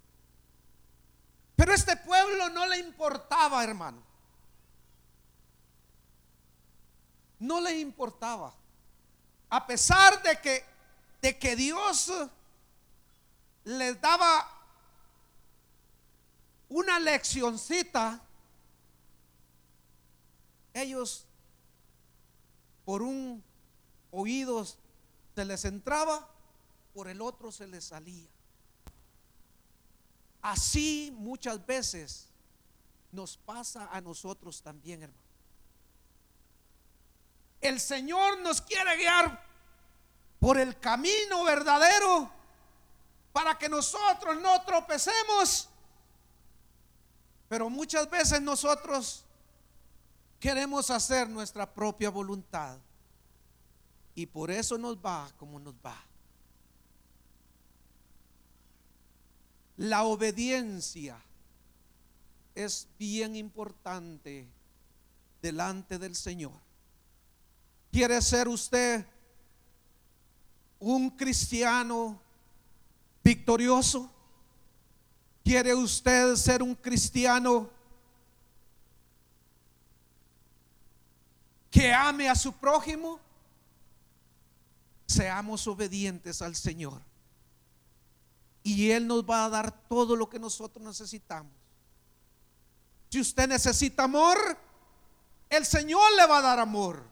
Pero 1.55 1.73
este 1.73 1.97
pueblo 1.97 2.49
no 2.51 2.67
le 2.67 2.79
importaba, 2.79 3.63
hermano. 3.63 4.03
No 7.39 7.61
le 7.61 7.79
importaba. 7.79 8.53
A 9.49 9.65
pesar 9.65 10.21
de 10.25 10.41
que, 10.41 10.65
de 11.21 11.39
que 11.39 11.55
Dios 11.55 12.11
les 13.63 14.01
daba 14.01 14.45
una 16.69 16.99
leccioncita, 16.99 18.21
ellos 20.75 21.27
por 22.85 23.03
un 23.03 23.41
oído 24.11 24.65
se 24.65 25.45
les 25.45 25.65
entraba 25.65 26.32
por 26.93 27.09
el 27.09 27.21
otro 27.21 27.51
se 27.51 27.67
le 27.67 27.81
salía. 27.81 28.29
Así 30.41 31.13
muchas 31.17 31.65
veces 31.65 32.29
nos 33.13 33.37
pasa 33.37 33.89
a 33.93 34.01
nosotros 34.01 34.63
también, 34.63 35.03
hermano. 35.03 35.23
El 37.61 37.79
Señor 37.79 38.41
nos 38.41 38.61
quiere 38.61 38.97
guiar 38.97 39.41
por 40.41 40.59
el 40.59 40.79
camino 40.81 41.45
verdadero 41.45 42.29
para 43.33 43.57
que 43.57 43.69
nosotros 43.69 44.41
no 44.41 44.63
tropecemos. 44.65 45.69
Pero 47.49 47.71
muchas 47.71 48.11
veces 48.11 48.43
nosotros 48.43 49.25
queremos 50.41 50.91
hacer 50.91 51.29
nuestra 51.29 51.73
propia 51.73 52.11
voluntad. 52.11 52.79
Y 54.15 54.27
por 54.27 54.51
eso 54.51 54.77
nos 54.77 54.97
va 54.97 55.31
como 55.37 55.61
nos 55.61 55.75
va. 55.75 56.12
La 59.77 60.05
obediencia 60.05 61.19
es 62.55 62.87
bien 62.99 63.37
importante 63.37 64.47
delante 65.41 65.99
del 65.99 66.15
Señor. 66.15 66.53
¿Quiere 67.91 68.21
ser 68.21 68.49
usted 68.49 69.05
un 70.79 71.11
cristiano 71.11 72.21
victorioso? 73.23 74.11
¿Quiere 75.43 75.75
usted 75.75 76.37
ser 76.37 76.63
un 76.63 76.75
cristiano 76.75 77.69
que 81.71 81.93
ame 81.93 82.29
a 82.29 82.35
su 82.35 82.53
prójimo? 82.53 83.19
Seamos 85.07 85.67
obedientes 85.67 86.41
al 86.43 86.55
Señor 86.55 87.12
y 88.63 88.91
Él 88.91 89.07
nos 89.07 89.25
va 89.25 89.45
a 89.45 89.49
dar 89.51 89.71
todo 89.89 90.15
lo 90.17 90.29
que 90.29 90.39
nosotros 90.39 90.85
necesitamos. 90.85 91.53
Si 93.11 93.21
usted 93.21 93.49
necesita 93.49 94.05
amor, 94.05 94.39
el 95.51 95.67
Señor 95.67 96.13
le 96.17 96.27
va 96.27 96.39
a 96.39 96.43
dar 96.43 96.59
amor. 96.59 97.03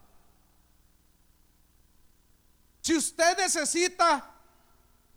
Si 2.81 2.97
usted 2.97 3.37
necesita 3.37 4.31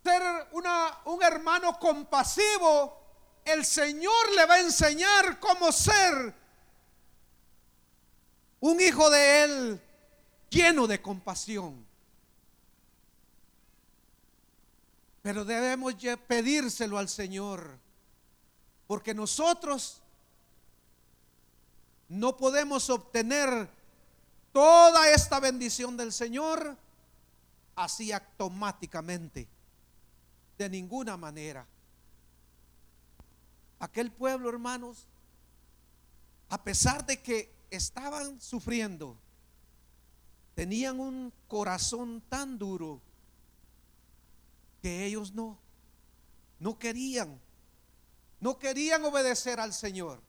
ser 0.04 0.22
una, 0.52 1.00
un 1.06 1.24
hermano 1.24 1.80
compasivo, 1.80 3.02
el 3.46 3.64
Señor 3.66 4.34
le 4.36 4.46
va 4.46 4.56
a 4.56 4.60
enseñar 4.60 5.40
cómo 5.40 5.72
ser 5.72 6.36
un 8.60 8.82
hijo 8.82 9.10
de 9.10 9.44
Él 9.44 9.82
lleno 10.50 10.88
de 10.88 11.02
compasión. 11.02 11.86
Pero 15.24 15.46
debemos 15.46 15.96
pedírselo 16.28 16.98
al 16.98 17.08
Señor. 17.08 17.80
Porque 18.86 19.14
nosotros 19.14 20.02
no 22.10 22.36
podemos 22.36 22.90
obtener 22.90 23.70
toda 24.52 25.10
esta 25.10 25.40
bendición 25.40 25.96
del 25.96 26.12
Señor 26.12 26.78
así 27.76 28.12
automáticamente. 28.12 29.48
De 30.58 30.70
ninguna 30.70 31.16
manera. 31.16 31.66
Aquel 33.80 34.12
pueblo, 34.12 34.50
hermanos, 34.50 35.08
a 36.50 36.62
pesar 36.62 37.06
de 37.06 37.22
que 37.22 37.50
estaban 37.72 38.42
sufriendo, 38.42 39.18
tenían 40.54 41.00
un 41.00 41.32
corazón 41.48 42.22
tan 42.28 42.58
duro 42.58 43.02
que 44.84 45.06
ellos 45.06 45.34
no, 45.34 45.58
no 46.60 46.78
querían, 46.78 47.40
no 48.42 48.60
querían 48.60 49.06
obedecer 49.06 49.62
al 49.62 49.72
Señor. 49.74 50.22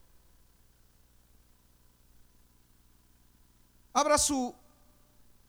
Abra 3.93 4.17
su 4.17 4.55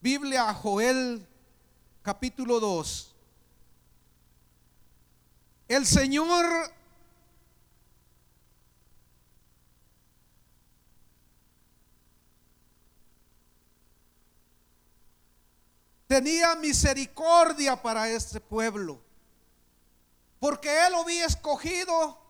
Biblia 0.01 0.49
a 0.49 0.55
Joel 0.55 1.23
capítulo 2.01 2.59
2. 2.59 3.15
El 5.67 5.85
Señor 5.85 6.73
tenía 16.07 16.55
misericordia 16.55 17.81
para 17.81 18.09
este 18.09 18.39
pueblo. 18.39 19.01
Porque 20.39 20.85
Él 20.85 20.93
lo 20.93 21.01
había 21.01 21.25
escogido 21.25 22.25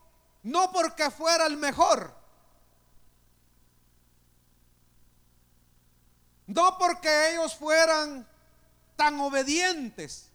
no 0.46 0.72
porque 0.72 1.10
fuera 1.10 1.48
el 1.48 1.58
mejor. 1.58 2.14
No 6.46 6.78
porque 6.78 7.32
ellos 7.32 7.56
fueran 7.56 8.28
tan 8.96 9.20
obedientes. 9.20 10.30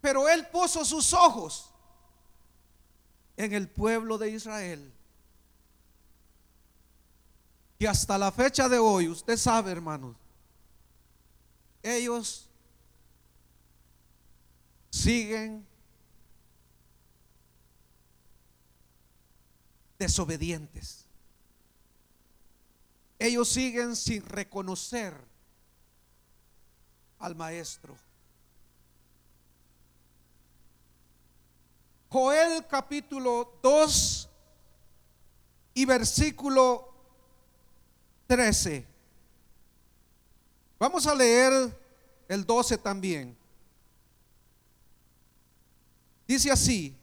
Pero 0.00 0.28
Él 0.28 0.46
puso 0.46 0.84
sus 0.84 1.12
ojos 1.12 1.72
en 3.36 3.52
el 3.52 3.68
pueblo 3.68 4.16
de 4.16 4.30
Israel. 4.30 4.92
Y 7.80 7.86
hasta 7.86 8.16
la 8.16 8.30
fecha 8.30 8.68
de 8.68 8.78
hoy, 8.78 9.08
usted 9.08 9.36
sabe, 9.36 9.72
hermanos, 9.72 10.16
ellos 11.88 12.48
siguen 14.90 15.66
desobedientes. 19.98 21.06
Ellos 23.18 23.48
siguen 23.48 23.96
sin 23.96 24.24
reconocer 24.24 25.14
al 27.18 27.34
maestro. 27.34 27.96
Joel 32.10 32.66
capítulo 32.66 33.58
2 33.62 34.30
y 35.74 35.84
versículo 35.84 36.94
13. 38.26 38.86
Vamos 40.78 41.06
a 41.06 41.14
leer 41.14 41.77
el 42.28 42.44
12 42.44 42.78
también. 42.78 43.36
Dice 46.26 46.50
así, 46.50 46.94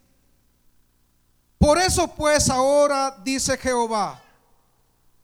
por 1.57 1.79
eso 1.79 2.07
pues 2.07 2.47
ahora 2.49 3.17
dice 3.23 3.57
Jehová, 3.57 4.21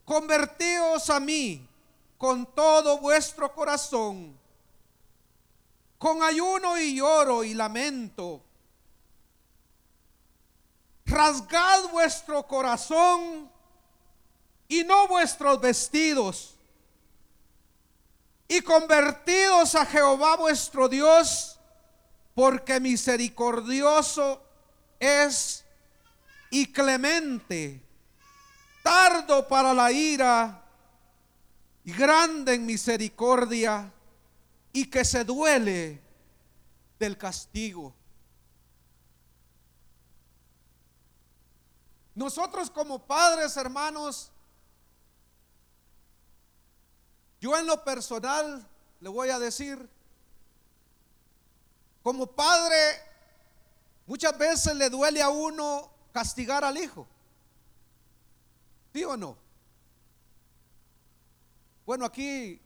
convertíos 0.03 1.07
a 1.11 1.19
mí 1.19 1.67
con 2.17 2.45
todo 2.47 2.97
vuestro 2.97 3.53
corazón, 3.53 4.35
con 5.99 6.23
ayuno 6.23 6.79
y 6.79 6.95
lloro 6.95 7.43
y 7.43 7.53
lamento. 7.53 8.41
Rasgad 11.05 11.89
vuestro 11.91 12.47
corazón 12.47 13.51
y 14.67 14.83
no 14.83 15.07
vuestros 15.07 15.61
vestidos 15.61 16.55
y 18.51 18.59
convertidos 18.63 19.75
a 19.75 19.85
Jehová 19.85 20.35
vuestro 20.35 20.89
Dios, 20.89 21.57
porque 22.35 22.81
misericordioso 22.81 24.43
es 24.99 25.63
y 26.49 26.69
clemente, 26.69 27.81
tardo 28.83 29.47
para 29.47 29.73
la 29.73 29.89
ira 29.93 30.65
y 31.85 31.93
grande 31.93 32.55
en 32.55 32.65
misericordia 32.65 33.89
y 34.73 34.83
que 34.83 35.05
se 35.05 35.23
duele 35.23 36.01
del 36.99 37.17
castigo. 37.17 37.95
Nosotros 42.13 42.69
como 42.69 42.99
padres, 42.99 43.55
hermanos, 43.55 44.29
yo 47.41 47.57
en 47.57 47.65
lo 47.65 47.83
personal 47.83 48.65
le 48.99 49.09
voy 49.09 49.29
a 49.29 49.39
decir, 49.39 49.89
como 52.03 52.27
padre, 52.27 52.75
muchas 54.05 54.37
veces 54.37 54.75
le 54.75 54.91
duele 54.91 55.23
a 55.23 55.29
uno 55.29 55.91
castigar 56.13 56.63
al 56.63 56.77
hijo. 56.77 57.07
¿Sí 58.93 59.03
o 59.03 59.17
no? 59.17 59.35
Bueno, 61.83 62.05
aquí 62.05 62.61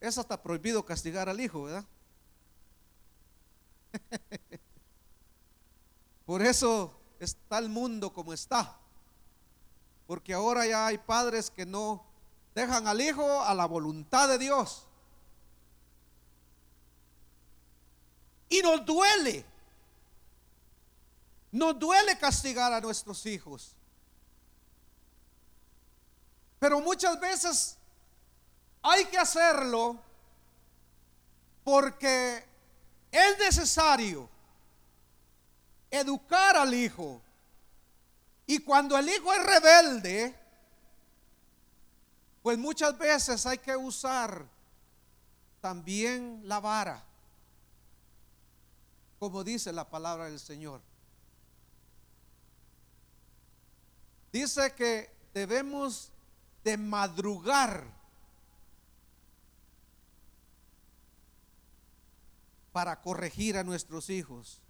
es 0.00 0.18
hasta 0.18 0.40
prohibido 0.42 0.84
castigar 0.84 1.28
al 1.30 1.40
hijo, 1.40 1.62
¿verdad? 1.62 1.84
Por 6.26 6.42
eso 6.42 6.94
está 7.18 7.56
el 7.58 7.70
mundo 7.70 8.12
como 8.12 8.34
está. 8.34 8.78
Porque 10.06 10.34
ahora 10.34 10.66
ya 10.66 10.86
hay 10.86 10.98
padres 10.98 11.50
que 11.50 11.64
no 11.64 12.05
dejan 12.56 12.88
al 12.88 12.98
hijo 13.02 13.42
a 13.42 13.54
la 13.54 13.66
voluntad 13.66 14.30
de 14.30 14.38
Dios. 14.38 14.86
Y 18.48 18.62
nos 18.62 18.84
duele. 18.86 19.44
Nos 21.52 21.78
duele 21.78 22.16
castigar 22.16 22.72
a 22.72 22.80
nuestros 22.80 23.26
hijos. 23.26 23.76
Pero 26.58 26.80
muchas 26.80 27.20
veces 27.20 27.76
hay 28.82 29.04
que 29.04 29.18
hacerlo 29.18 30.00
porque 31.62 32.42
es 33.12 33.38
necesario 33.38 34.30
educar 35.90 36.56
al 36.56 36.72
hijo. 36.72 37.20
Y 38.46 38.60
cuando 38.60 38.96
el 38.96 39.10
hijo 39.10 39.30
es 39.30 39.44
rebelde, 39.44 40.45
pues 42.46 42.58
muchas 42.58 42.96
veces 42.96 43.44
hay 43.44 43.58
que 43.58 43.76
usar 43.76 44.46
también 45.60 46.42
la 46.44 46.60
vara, 46.60 47.02
como 49.18 49.42
dice 49.42 49.72
la 49.72 49.90
palabra 49.90 50.26
del 50.26 50.38
Señor. 50.38 50.80
Dice 54.32 54.72
que 54.76 55.10
debemos 55.34 56.12
de 56.62 56.76
madrugar 56.76 57.82
para 62.70 63.00
corregir 63.02 63.56
a 63.58 63.64
nuestros 63.64 64.08
hijos. 64.08 64.60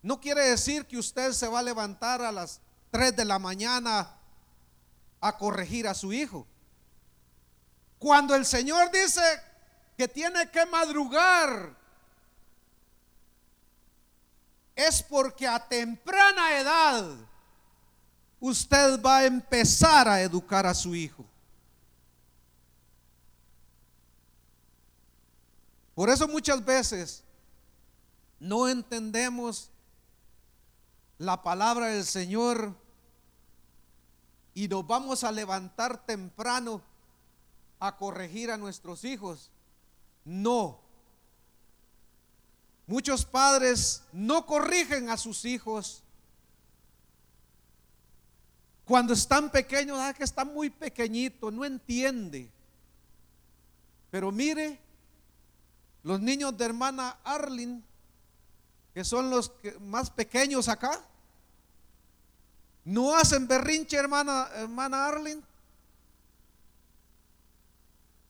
No 0.00 0.20
quiere 0.20 0.42
decir 0.42 0.86
que 0.86 0.96
usted 0.96 1.32
se 1.32 1.48
va 1.48 1.58
a 1.58 1.62
levantar 1.64 2.22
a 2.22 2.30
las 2.30 2.60
3 2.92 3.16
de 3.16 3.24
la 3.24 3.40
mañana 3.40 4.16
a 5.20 5.38
corregir 5.38 5.88
a 5.88 5.94
su 5.94 6.12
hijo. 6.12 6.46
Cuando 8.00 8.34
el 8.34 8.46
Señor 8.46 8.90
dice 8.90 9.20
que 9.94 10.08
tiene 10.08 10.50
que 10.50 10.64
madrugar, 10.64 11.76
es 14.74 15.02
porque 15.02 15.46
a 15.46 15.68
temprana 15.68 16.58
edad 16.58 17.14
usted 18.40 19.02
va 19.02 19.18
a 19.18 19.26
empezar 19.26 20.08
a 20.08 20.22
educar 20.22 20.66
a 20.66 20.72
su 20.72 20.94
hijo. 20.94 21.26
Por 25.94 26.08
eso 26.08 26.26
muchas 26.26 26.64
veces 26.64 27.22
no 28.38 28.66
entendemos 28.66 29.68
la 31.18 31.42
palabra 31.42 31.88
del 31.88 32.06
Señor 32.06 32.74
y 34.54 34.68
nos 34.68 34.86
vamos 34.86 35.22
a 35.22 35.30
levantar 35.30 36.06
temprano 36.06 36.88
a 37.80 37.96
corregir 37.96 38.50
a 38.50 38.56
nuestros 38.56 39.04
hijos. 39.04 39.50
No. 40.24 40.80
Muchos 42.86 43.24
padres 43.24 44.04
no 44.12 44.46
corrigen 44.46 45.10
a 45.10 45.16
sus 45.16 45.44
hijos 45.44 46.04
cuando 48.90 49.12
están 49.12 49.50
pequeños, 49.50 49.98
ah, 50.00 50.12
que 50.12 50.24
está 50.24 50.44
muy 50.44 50.68
pequeñito, 50.68 51.52
no 51.52 51.64
entiende. 51.64 52.50
Pero 54.10 54.32
mire, 54.32 54.80
los 56.02 56.20
niños 56.20 56.58
de 56.58 56.64
hermana 56.64 57.16
Arlin, 57.22 57.84
que 58.92 59.04
son 59.04 59.30
los 59.30 59.52
más 59.80 60.10
pequeños 60.10 60.68
acá, 60.68 61.04
no 62.84 63.14
hacen 63.14 63.46
berrinche, 63.46 63.96
hermana, 63.96 64.48
hermana 64.56 65.06
Arlene. 65.06 65.42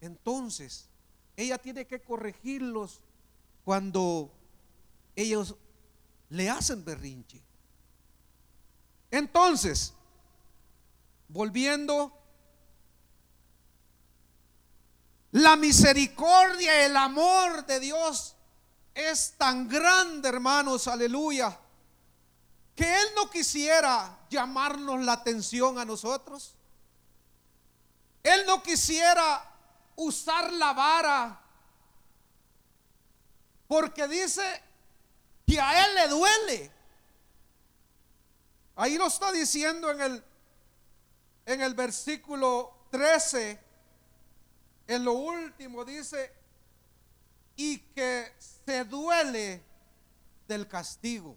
Entonces, 0.01 0.89
ella 1.37 1.59
tiene 1.59 1.87
que 1.87 2.01
corregirlos 2.01 3.01
cuando 3.65 4.33
ellos 5.17 5.55
le 6.31 6.49
hacen 6.49 6.85
berrinche. 6.85 7.41
Entonces, 9.11 9.93
volviendo, 11.29 12.17
la 15.33 15.57
misericordia, 15.57 16.87
el 16.87 16.97
amor 16.97 17.67
de 17.67 17.81
Dios 17.81 18.37
es 18.95 19.35
tan 19.37 19.69
grande, 19.69 20.29
hermanos, 20.29 20.89
aleluya 20.89 21.59
que 22.81 22.87
Él 22.87 23.09
no 23.15 23.29
quisiera 23.29 24.21
llamarnos 24.31 25.05
la 25.05 25.13
atención 25.13 25.79
a 25.79 25.85
nosotros. 25.85 26.55
Él 28.23 28.41
no 28.47 28.63
quisiera 28.63 29.50
usar 30.01 30.53
la 30.53 30.73
vara 30.73 31.41
porque 33.69 34.09
dice 34.09 34.43
que 35.47 35.61
a 35.61 35.87
Él 35.87 35.95
le 35.95 36.09
duele. 36.09 36.73
Ahí 38.77 38.97
lo 38.97 39.07
está 39.07 39.31
diciendo 39.31 39.91
en 39.91 40.01
el, 40.01 40.25
en 41.47 41.61
el 41.61 41.75
versículo 41.75 42.87
13, 42.91 43.61
en 44.89 45.05
lo 45.05 45.13
último 45.13 45.85
dice, 45.85 46.33
y 47.57 47.79
que 47.79 48.35
se 48.39 48.85
duele 48.85 49.63
del 50.49 50.67
castigo. 50.67 51.37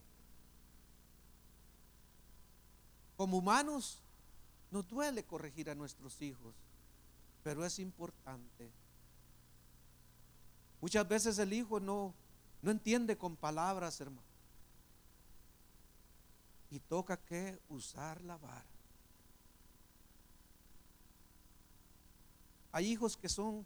Como 3.18 3.38
humanos 3.38 4.00
nos 4.72 4.88
duele 4.88 5.26
corregir 5.26 5.70
a 5.70 5.76
nuestros 5.76 6.20
hijos, 6.22 6.56
pero 7.44 7.66
es 7.66 7.78
importante. 7.80 8.72
Muchas 10.80 11.08
veces 11.08 11.38
el 11.40 11.54
hijo 11.54 11.80
no, 11.80 12.14
no 12.62 12.72
entiende 12.72 13.18
con 13.18 13.36
palabras, 13.36 14.00
hermano. 14.02 14.28
Y 16.72 16.80
toca 16.80 17.18
que 17.18 17.60
usar 17.70 18.22
la 18.22 18.38
vara. 18.38 18.66
Hay 22.72 22.88
hijos 22.88 23.16
que 23.16 23.30
son 23.30 23.66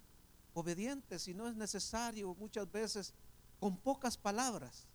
obedientes 0.53 1.27
y 1.27 1.33
no 1.33 1.47
es 1.47 1.55
necesario 1.55 2.35
muchas 2.35 2.69
veces 2.69 3.13
con 3.59 3.77
pocas 3.77 4.17
palabras. 4.17 4.85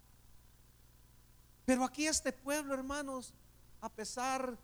Pero 1.65 1.85
aquí 1.85 2.07
este 2.07 2.33
pueblo, 2.33 2.75
hermanos, 2.75 3.33
a 3.81 3.89
pesar 3.89 4.59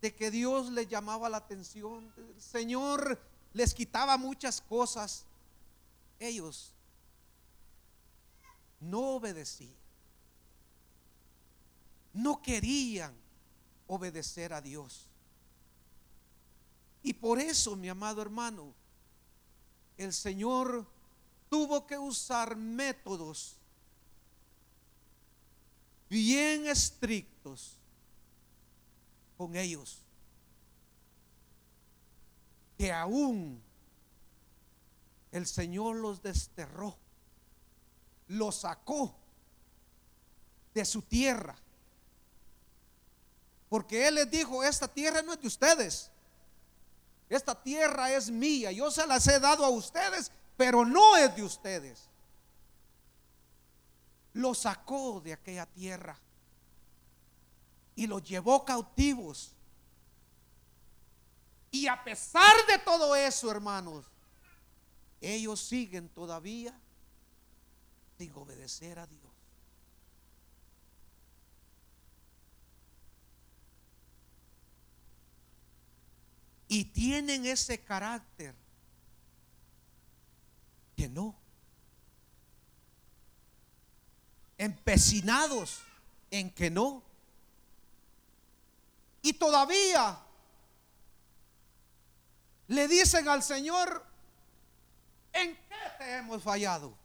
de 0.00 0.14
que 0.14 0.30
Dios 0.30 0.70
le 0.70 0.86
llamaba 0.86 1.28
la 1.28 1.38
atención, 1.38 2.12
Señor 2.38 3.20
les 3.54 3.72
quitaba 3.72 4.18
muchas 4.18 4.60
cosas, 4.60 5.24
ellos 6.18 6.74
no 8.80 9.14
obedecían, 9.14 9.74
no 12.12 12.42
querían 12.42 13.14
obedecer 13.86 14.52
a 14.52 14.60
Dios. 14.60 15.08
Y 17.02 17.12
por 17.12 17.38
eso, 17.38 17.76
mi 17.76 17.88
amado 17.88 18.20
hermano, 18.20 18.74
el 19.96 20.12
Señor 20.12 20.86
tuvo 21.48 21.86
que 21.86 21.96
usar 21.96 22.56
métodos 22.56 23.56
bien 26.10 26.66
estrictos 26.66 27.76
con 29.36 29.54
ellos. 29.54 30.02
Que 32.76 32.92
aún 32.92 33.62
el 35.32 35.46
Señor 35.46 35.96
los 35.96 36.22
desterró, 36.22 36.96
los 38.28 38.56
sacó 38.56 39.14
de 40.72 40.84
su 40.84 41.02
tierra. 41.02 41.56
Porque 43.68 44.06
Él 44.06 44.16
les 44.16 44.30
dijo, 44.30 44.62
esta 44.62 44.86
tierra 44.86 45.22
no 45.22 45.32
es 45.32 45.40
de 45.40 45.46
ustedes. 45.48 46.10
Esta 47.28 47.60
tierra 47.60 48.12
es 48.12 48.30
mía. 48.30 48.70
Yo 48.70 48.90
se 48.90 49.06
las 49.06 49.26
he 49.26 49.40
dado 49.40 49.64
a 49.64 49.70
ustedes, 49.70 50.30
pero 50.56 50.84
no 50.84 51.16
es 51.16 51.34
de 51.34 51.42
ustedes. 51.42 52.08
Lo 54.34 54.54
sacó 54.54 55.20
de 55.20 55.32
aquella 55.32 55.66
tierra 55.66 56.16
y 57.96 58.06
los 58.06 58.22
llevó 58.22 58.64
cautivos. 58.64 59.54
Y 61.74 61.88
a 61.88 62.04
pesar 62.04 62.54
de 62.68 62.78
todo 62.78 63.16
eso, 63.16 63.50
hermanos, 63.50 64.04
ellos 65.20 65.58
siguen 65.58 66.08
todavía 66.08 66.72
sin 68.16 68.32
obedecer 68.34 68.96
a 69.00 69.08
Dios. 69.08 69.32
Y 76.68 76.84
tienen 76.84 77.44
ese 77.44 77.82
carácter 77.82 78.54
que 80.96 81.08
no. 81.08 81.34
Empecinados 84.58 85.80
en 86.30 86.52
que 86.52 86.70
no. 86.70 87.02
Y 89.22 89.32
todavía 89.32 90.23
le 92.68 92.88
dicen 92.88 93.28
al 93.28 93.42
Señor, 93.42 94.04
¿en 95.32 95.54
qué 95.54 95.76
te 95.98 96.16
hemos 96.16 96.42
fallado? 96.42 96.96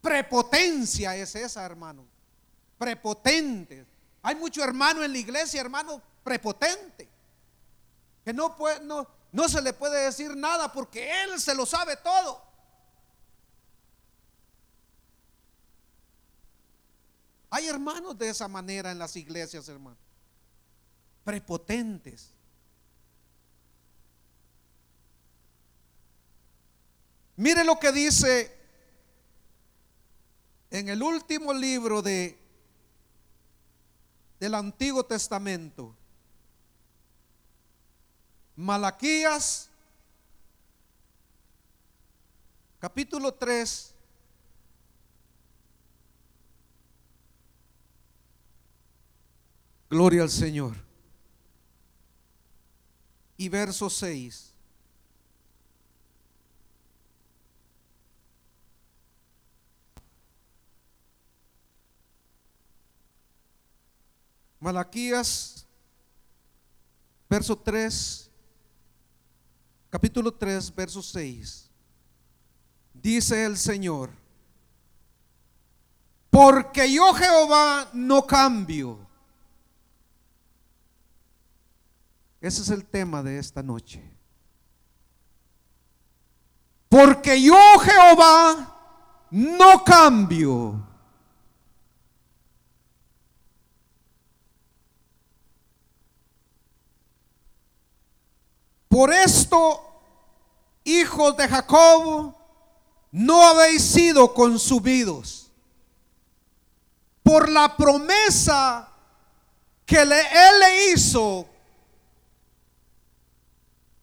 Prepotencia 0.00 1.16
es 1.16 1.34
esa, 1.34 1.64
hermano. 1.64 2.06
Prepotente. 2.76 3.86
Hay 4.22 4.34
mucho 4.34 4.62
hermano 4.62 5.02
en 5.02 5.12
la 5.12 5.18
iglesia, 5.18 5.60
hermano, 5.60 6.00
prepotente. 6.22 7.08
Que 8.24 8.32
no, 8.32 8.56
puede, 8.56 8.80
no, 8.84 9.06
no 9.32 9.48
se 9.48 9.62
le 9.62 9.72
puede 9.72 10.04
decir 10.04 10.36
nada 10.36 10.70
porque 10.72 11.22
él 11.22 11.40
se 11.40 11.54
lo 11.54 11.64
sabe 11.64 11.96
todo. 11.96 12.42
Hay 17.48 17.66
hermanos 17.66 18.18
de 18.18 18.28
esa 18.28 18.48
manera 18.48 18.90
en 18.90 18.98
las 18.98 19.16
iglesias, 19.16 19.68
hermano. 19.68 19.96
Prepotentes. 21.24 22.33
Mire 27.44 27.62
lo 27.62 27.78
que 27.78 27.92
dice 27.92 28.56
en 30.70 30.88
el 30.88 31.02
último 31.02 31.52
libro 31.52 32.00
de 32.00 32.38
del 34.40 34.54
Antiguo 34.54 35.04
Testamento. 35.04 35.94
Malaquías 38.56 39.68
capítulo 42.78 43.34
3 43.34 43.94
Gloria 49.90 50.22
al 50.22 50.30
Señor. 50.30 50.74
Y 53.36 53.50
verso 53.50 53.90
6. 53.90 54.53
Malaquías, 64.64 65.66
verso 67.28 67.54
3, 67.54 68.30
capítulo 69.90 70.32
3, 70.32 70.74
verso 70.74 71.02
6. 71.02 71.70
Dice 72.94 73.44
el 73.44 73.58
Señor, 73.58 74.08
porque 76.30 76.90
yo 76.90 77.12
Jehová 77.12 77.90
no 77.92 78.26
cambio. 78.26 79.06
Ese 82.40 82.62
es 82.62 82.70
el 82.70 82.86
tema 82.86 83.22
de 83.22 83.38
esta 83.38 83.62
noche. 83.62 84.02
Porque 86.88 87.42
yo 87.42 87.58
Jehová 87.80 89.28
no 89.30 89.84
cambio. 89.84 90.83
Por 98.94 99.12
esto, 99.12 99.82
hijos 100.84 101.36
de 101.36 101.48
Jacob, 101.48 102.32
no 103.10 103.42
habéis 103.42 103.82
sido 103.82 104.32
consumidos. 104.32 105.50
Por 107.24 107.48
la 107.48 107.76
promesa 107.76 108.88
que 109.84 110.00
él 110.00 110.10
le 110.10 110.92
hizo 110.92 111.44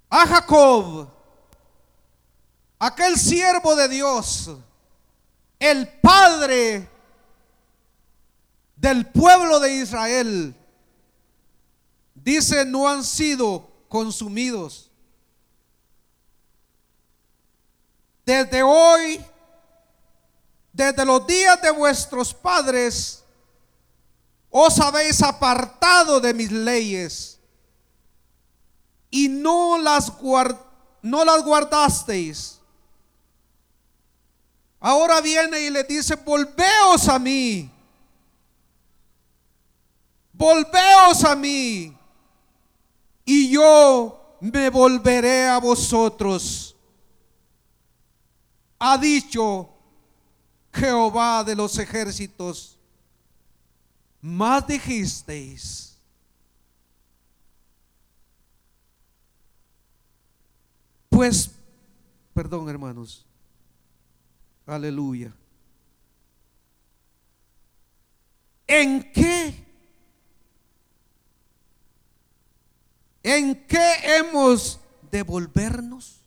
a 0.10 0.28
Jacob, 0.28 1.08
aquel 2.78 3.18
siervo 3.18 3.78
de 3.78 3.88
Dios, 3.88 4.52
el 5.58 5.88
padre 5.88 6.90
del 8.76 9.08
pueblo 9.08 9.62
de 9.62 9.74
Israel, 9.74 10.54
dice, 12.14 12.66
no 12.66 12.90
han 12.90 13.06
sido 13.06 13.71
consumidos. 13.92 14.90
Desde 18.26 18.64
hoy, 18.64 19.22
desde 20.72 21.04
los 21.04 21.28
días 21.28 21.62
de 21.62 21.72
vuestros 21.72 22.34
padres, 22.34 23.22
os 24.50 24.80
habéis 24.80 25.22
apartado 25.22 26.22
de 26.22 26.34
mis 26.34 26.50
leyes 26.54 27.38
y 29.10 29.28
no 29.28 29.78
las, 29.78 30.10
no 31.02 31.26
las 31.26 31.44
guardasteis. 31.44 32.62
Ahora 34.80 35.20
viene 35.20 35.60
y 35.60 35.70
le 35.70 35.84
dice, 35.84 36.16
volveos 36.16 37.10
a 37.10 37.20
mí. 37.20 37.70
Volveos 40.32 41.26
a 41.26 41.36
mí 41.36 41.98
y 43.34 43.50
yo 43.50 44.38
me 44.42 44.70
volveré 44.70 45.48
a 45.48 45.58
vosotros. 45.58 46.76
Ha 48.78 48.98
dicho 48.98 49.70
Jehová 50.74 51.42
de 51.42 51.56
los 51.56 51.78
ejércitos, 51.78 52.78
más 54.20 54.68
dijisteis. 54.68 55.98
Pues, 61.08 61.52
perdón 62.34 62.68
hermanos, 62.68 63.26
aleluya. 64.66 65.34
¿En 68.68 69.10
qué 69.14 69.71
¿En 73.24 73.68
qué 73.68 74.18
hemos 74.18 74.80
de 75.12 75.24
volvernos? 75.24 76.22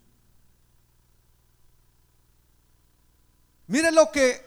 Mire 3.67 3.91
lo 3.91 4.11
que 4.13 4.45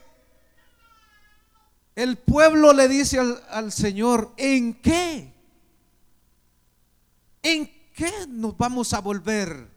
el 1.96 2.18
pueblo 2.18 2.72
le 2.74 2.88
dice 2.88 3.20
al, 3.20 3.44
al, 3.50 3.72
Señor, 3.72 4.34
¿en 4.38 4.76
qué? 4.82 5.34
¿En 7.42 7.92
qué 7.94 8.12
nos 8.28 8.56
vamos 8.56 8.94
a 8.94 9.02
volver? 9.02 9.70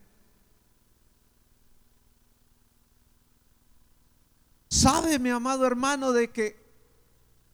¿Sabe, 4.69 5.19
mi 5.19 5.31
amado 5.31 5.65
hermano, 5.65 6.11
de 6.13 6.31
que 6.31 6.61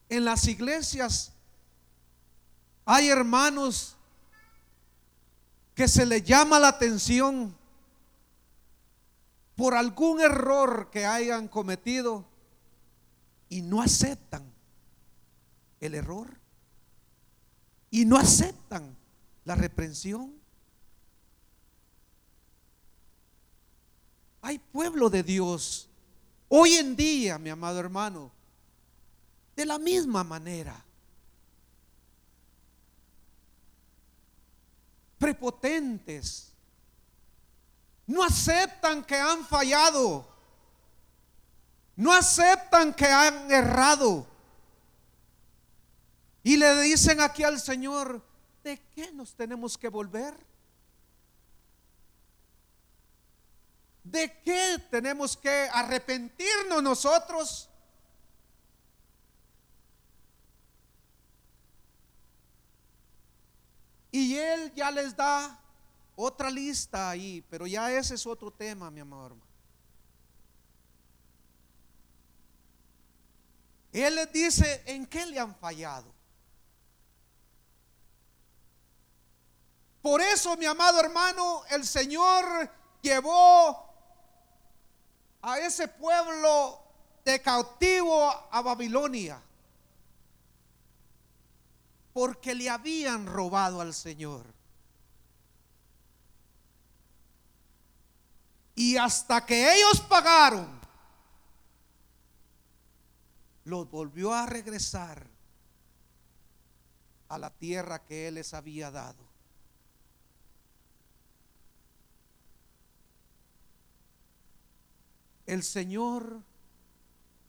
en 0.09 0.25
las 0.25 0.47
iglesias 0.47 1.33
hay 2.85 3.09
hermanos 3.09 3.96
que 5.77 5.87
se 5.87 6.07
le 6.07 6.23
llama 6.23 6.57
la 6.57 6.69
atención 6.69 7.55
por 9.55 9.75
algún 9.75 10.19
error 10.19 10.89
que 10.89 11.05
hayan 11.05 11.47
cometido 11.47 12.25
y 13.47 13.61
no 13.61 13.83
aceptan 13.83 14.51
el 15.79 15.93
error 15.93 16.35
y 17.91 18.05
no 18.05 18.17
aceptan 18.17 18.97
la 19.45 19.53
reprensión. 19.53 20.33
hay 24.41 24.57
pueblo 24.57 25.11
de 25.11 25.21
Dios 25.21 25.89
hoy 26.47 26.73
en 26.73 26.95
día, 26.95 27.37
mi 27.37 27.51
amado 27.51 27.79
hermano, 27.79 28.31
de 29.55 29.65
la 29.65 29.77
misma 29.77 30.23
manera. 30.23 30.86
Prepotentes. 35.17 36.53
No 38.05 38.23
aceptan 38.23 39.03
que 39.03 39.15
han 39.15 39.45
fallado. 39.45 40.27
No 41.95 42.13
aceptan 42.13 42.93
que 42.93 43.07
han 43.07 43.51
errado. 43.51 44.27
Y 46.43 46.55
le 46.55 46.81
dicen 46.81 47.19
aquí 47.19 47.43
al 47.43 47.59
Señor, 47.59 48.23
¿de 48.63 48.79
qué 48.95 49.11
nos 49.11 49.35
tenemos 49.35 49.77
que 49.77 49.89
volver? 49.89 50.33
¿De 54.03 54.39
qué 54.41 54.77
tenemos 54.89 55.35
que 55.35 55.67
arrepentirnos 55.73 56.81
nosotros? 56.81 57.69
Y 64.17 64.35
Él 64.35 64.73
ya 64.73 64.89
les 64.89 65.15
da 65.15 65.59
otra 66.15 66.49
lista 66.49 67.11
ahí, 67.11 67.45
pero 67.51 67.67
ya 67.67 67.91
ese 67.91 68.15
es 68.15 68.25
otro 68.25 68.49
tema, 68.49 68.89
mi 68.89 68.99
amor. 68.99 69.35
Él 73.91 74.15
les 74.15 74.33
dice 74.33 74.81
en 74.87 75.05
qué 75.05 75.23
le 75.27 75.39
han 75.39 75.55
fallado. 75.55 76.11
Por 80.01 80.19
eso, 80.19 80.57
mi 80.57 80.65
amado 80.65 80.99
hermano, 80.99 81.61
el 81.69 81.85
Señor 81.85 82.71
llevó 83.03 83.87
a 85.43 85.59
ese 85.59 85.87
pueblo 85.87 86.81
de 87.23 87.39
cautivo 87.39 88.33
a 88.49 88.61
Babilonia. 88.63 89.39
Porque 92.17 92.55
le 92.55 92.67
habían 92.67 93.27
robado 93.27 93.79
al 93.79 93.93
Señor. 93.93 94.43
Y 98.73 98.97
hasta 98.97 99.45
que 99.45 99.71
ellos 99.75 100.01
pagaron, 100.01 100.81
los 103.65 103.87
volvió 103.91 104.33
a 104.33 104.47
regresar 104.47 105.27
a 107.29 107.37
la 107.37 107.51
tierra 107.51 108.03
que 108.03 108.29
Él 108.29 108.33
les 108.33 108.51
había 108.55 108.89
dado. 108.89 109.23
El 115.45 115.61
Señor 115.61 116.41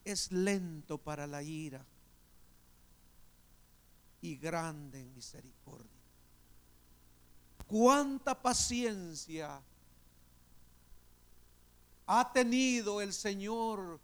es 0.05 0.31
lento 0.31 0.99
para 0.99 1.27
la 1.27 1.43
ira 1.43 1.87
y 4.21 4.37
grande 4.37 5.01
en 5.01 5.15
misericordia. 5.15 5.87
Cuánta 7.67 8.41
paciencia 8.41 9.61
ha 12.07 12.33
tenido 12.33 13.03
el 13.03 13.13
Señor 13.13 14.01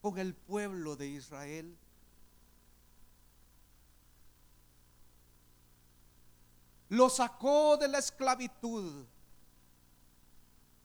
con 0.00 0.18
el 0.18 0.34
pueblo 0.34 0.94
de 0.94 1.08
Israel. 1.08 1.76
Lo 6.90 7.10
sacó 7.10 7.76
de 7.76 7.88
la 7.88 7.98
esclavitud. 7.98 9.04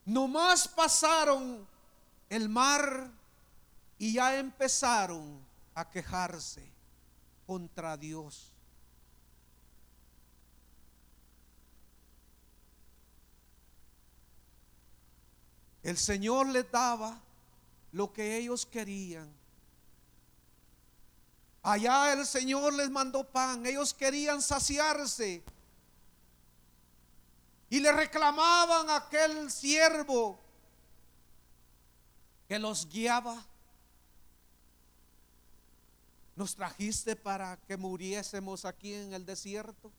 Nomás 0.05 0.67
pasaron 0.67 1.65
el 2.27 2.49
mar 2.49 3.11
y 3.99 4.13
ya 4.13 4.37
empezaron 4.37 5.45
a 5.75 5.89
quejarse 5.89 6.73
contra 7.45 7.95
Dios. 7.95 8.52
El 15.83 15.97
Señor 15.97 16.47
les 16.47 16.69
daba 16.71 17.19
lo 17.91 18.11
que 18.11 18.37
ellos 18.37 18.65
querían. 18.65 19.29
Allá 21.61 22.13
el 22.13 22.25
Señor 22.25 22.73
les 22.73 22.89
mandó 22.89 23.23
pan, 23.23 23.65
ellos 23.65 23.93
querían 23.93 24.41
saciarse. 24.41 25.43
Y 27.69 27.79
le 27.79 27.91
reclamaban 27.91 28.89
a 28.89 28.97
aquel 28.97 29.49
siervo 29.51 30.39
que 32.47 32.59
los 32.59 32.87
guiaba. 32.89 33.45
Nos 36.35 36.55
trajiste 36.55 37.15
para 37.15 37.57
que 37.57 37.77
muriésemos 37.77 38.65
aquí 38.65 38.93
en 38.93 39.13
el 39.13 39.25
desierto. 39.25 39.91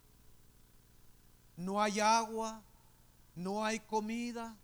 No 1.56 1.80
hay 1.80 2.00
agua, 2.00 2.60
no 3.34 3.64
hay 3.64 3.80
comida. 3.80 4.56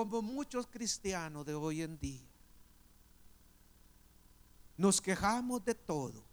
Como 0.00 0.22
muchos 0.22 0.66
cristianos 0.66 1.44
de 1.44 1.54
hoy 1.54 1.82
en 1.82 1.98
día, 1.98 2.26
nos 4.78 4.98
quejamos 4.98 5.62
de 5.62 5.74
todo. 5.74 6.24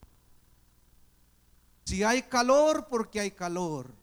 Si 1.84 2.01
hay 2.01 2.22
calor, 2.22 2.88
porque 2.89 3.20
hay 3.20 3.32
calor. 3.32 3.93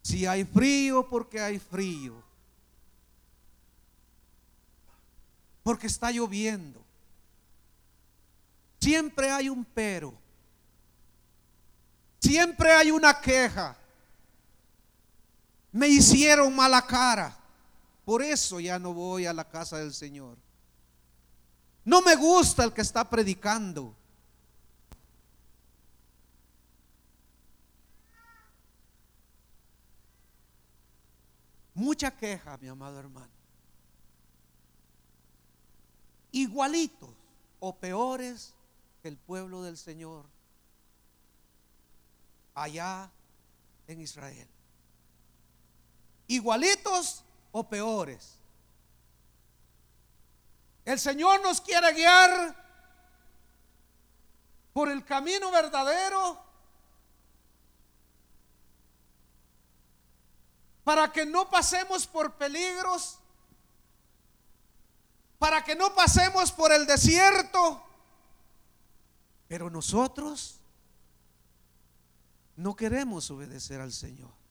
Si 0.00 0.24
hay 0.24 0.42
frío, 0.44 1.06
porque 1.06 1.38
hay 1.38 1.58
frío. 1.58 2.14
Porque 5.62 5.86
está 5.86 6.10
lloviendo. 6.10 6.82
Siempre 8.80 9.30
hay 9.30 9.50
un 9.50 9.66
pero. 9.66 10.14
Siempre 12.20 12.72
hay 12.72 12.90
una 12.90 13.20
queja. 13.20 13.76
Me 15.70 15.88
hicieron 15.88 16.56
mala 16.56 16.86
cara. 16.86 17.40
Por 18.04 18.22
eso 18.22 18.58
ya 18.58 18.78
no 18.78 18.92
voy 18.92 19.26
a 19.26 19.32
la 19.32 19.48
casa 19.48 19.78
del 19.78 19.94
Señor. 19.94 20.36
No 21.84 22.02
me 22.02 22.16
gusta 22.16 22.64
el 22.64 22.72
que 22.72 22.80
está 22.80 23.08
predicando. 23.08 23.96
Mucha 31.74 32.16
queja, 32.16 32.58
mi 32.58 32.68
amado 32.68 32.98
hermano. 32.98 33.32
Igualitos 36.30 37.10
o 37.60 37.76
peores 37.76 38.54
que 39.00 39.08
el 39.08 39.16
pueblo 39.16 39.62
del 39.62 39.76
Señor 39.76 40.26
allá 42.54 43.10
en 43.86 44.00
Israel. 44.00 44.48
Igualitos 46.28 47.24
o 47.52 47.68
peores. 47.68 48.38
El 50.84 50.98
Señor 50.98 51.40
nos 51.42 51.60
quiere 51.60 51.92
guiar 51.92 52.56
por 54.72 54.90
el 54.90 55.04
camino 55.04 55.50
verdadero 55.50 56.42
para 60.82 61.12
que 61.12 61.24
no 61.24 61.48
pasemos 61.48 62.06
por 62.06 62.34
peligros, 62.34 63.18
para 65.38 65.62
que 65.62 65.76
no 65.76 65.94
pasemos 65.94 66.50
por 66.50 66.72
el 66.72 66.86
desierto. 66.86 67.84
Pero 69.46 69.70
nosotros 69.70 70.58
no 72.56 72.74
queremos 72.74 73.30
obedecer 73.30 73.80
al 73.80 73.92
Señor. 73.92 74.41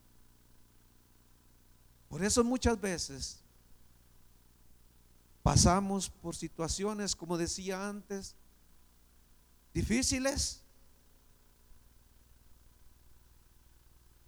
Por 2.12 2.22
eso 2.22 2.44
muchas 2.44 2.78
veces 2.78 3.40
pasamos 5.42 6.10
por 6.10 6.36
situaciones, 6.36 7.16
como 7.16 7.38
decía 7.38 7.88
antes, 7.88 8.36
difíciles. 9.72 10.60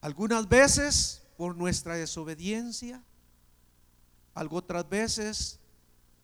Algunas 0.00 0.48
veces 0.48 1.26
por 1.36 1.54
nuestra 1.54 1.96
desobediencia, 1.96 3.04
algo 4.32 4.56
otras 4.56 4.88
veces 4.88 5.60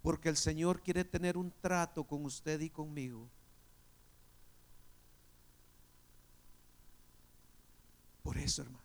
porque 0.00 0.30
el 0.30 0.38
Señor 0.38 0.80
quiere 0.80 1.04
tener 1.04 1.36
un 1.36 1.52
trato 1.60 2.04
con 2.04 2.24
usted 2.24 2.58
y 2.60 2.70
conmigo. 2.70 3.28
Por 8.22 8.38
eso, 8.38 8.62
hermano. 8.62 8.79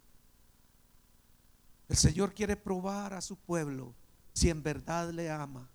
El 1.88 1.98
Señor 1.98 2.34
quiere 2.34 2.56
probar 2.56 3.14
a 3.14 3.22
su 3.22 3.36
pueblo 3.36 3.94
si 4.34 4.50
en 4.50 4.62
verdad 4.62 5.12
le 5.12 5.30
ama. 5.30 5.70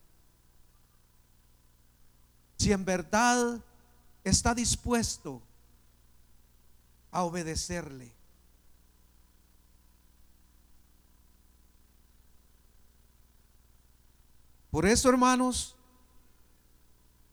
Si 2.57 2.73
en 2.73 2.85
verdad 2.85 3.63
está 4.25 4.55
dispuesto 4.55 5.41
a 7.11 7.23
obedecerle. 7.23 8.13
Por 14.71 14.87
eso, 14.87 15.09
hermanos, 15.09 15.75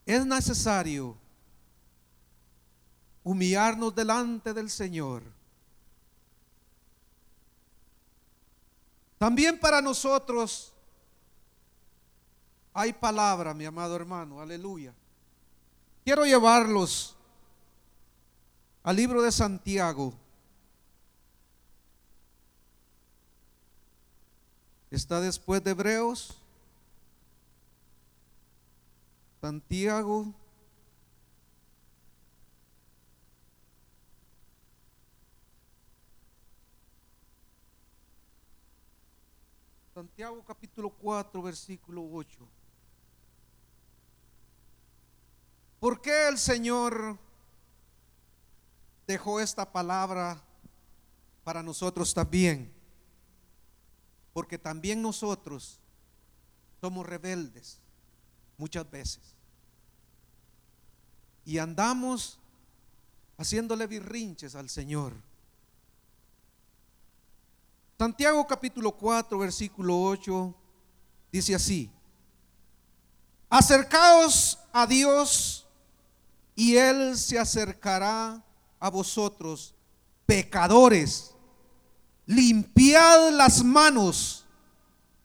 es 0.05 0.25
necesario 0.25 1.17
humillarnos 3.23 3.93
delante 3.93 4.53
del 4.53 4.69
Señor 4.69 5.36
También 9.17 9.59
para 9.59 9.81
nosotros 9.81 10.73
hay 12.73 12.93
palabra, 12.93 13.53
mi 13.53 13.65
amado 13.65 13.95
hermano, 13.95 14.39
aleluya. 14.39 14.93
Quiero 16.03 16.25
llevarlos 16.25 17.15
al 18.83 18.95
libro 18.95 19.21
de 19.21 19.31
Santiago. 19.31 20.13
Está 24.91 25.19
después 25.19 25.63
de 25.63 25.71
Hebreos. 25.71 26.37
Santiago. 29.41 30.33
Santiago 39.97 40.43
capítulo 40.45 40.91
4, 40.91 41.41
versículo 41.41 42.07
8. 42.07 42.47
¿Por 45.79 45.99
qué 46.03 46.27
el 46.27 46.37
Señor 46.37 47.17
dejó 49.07 49.39
esta 49.39 49.71
palabra 49.71 50.39
para 51.43 51.63
nosotros 51.63 52.13
también? 52.13 52.71
Porque 54.33 54.59
también 54.59 55.01
nosotros 55.01 55.79
somos 56.79 57.03
rebeldes 57.03 57.79
muchas 58.55 58.87
veces. 58.91 59.33
Y 61.43 61.57
andamos 61.57 62.37
haciéndole 63.35 63.87
birrinches 63.87 64.53
al 64.53 64.69
Señor. 64.69 65.15
Santiago 67.99 68.45
capítulo 68.45 68.91
4, 68.91 69.39
versículo 69.39 69.99
8, 69.99 70.53
dice 71.31 71.55
así, 71.55 71.89
acercaos 73.49 74.59
a 74.71 74.85
Dios 74.85 75.65
y 76.55 76.75
Él 76.75 77.17
se 77.17 77.39
acercará 77.39 78.43
a 78.79 78.89
vosotros, 78.91 79.73
pecadores. 80.27 81.33
Limpiad 82.27 83.31
las 83.31 83.63
manos 83.63 84.45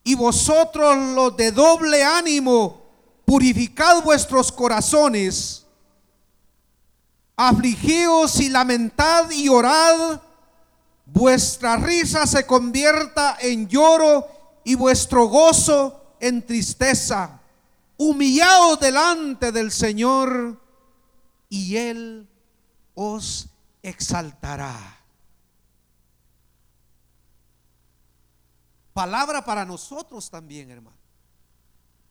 y 0.02 0.14
vosotros 0.14 0.96
los 1.14 1.36
de 1.36 1.52
doble 1.52 2.02
ánimo, 2.02 2.86
purificad 3.26 4.02
vuestros 4.02 4.50
corazones, 4.50 5.66
afligíos 7.36 8.40
y 8.40 8.48
lamentad 8.48 9.30
y 9.30 9.50
orad, 9.50 10.22
vuestra 11.12 11.76
risa 11.76 12.26
se 12.26 12.46
convierta 12.46 13.36
en 13.40 13.68
lloro 13.68 14.26
y 14.64 14.74
vuestro 14.74 15.26
gozo 15.26 16.16
en 16.20 16.44
tristeza. 16.44 17.40
Humillaos 17.98 18.80
delante 18.80 19.52
del 19.52 19.70
Señor 19.70 20.60
y 21.48 21.76
Él 21.76 22.28
os 22.94 23.48
exaltará. 23.82 24.98
Palabra 28.92 29.44
para 29.44 29.64
nosotros 29.64 30.30
también, 30.30 30.70
hermano. 30.70 30.96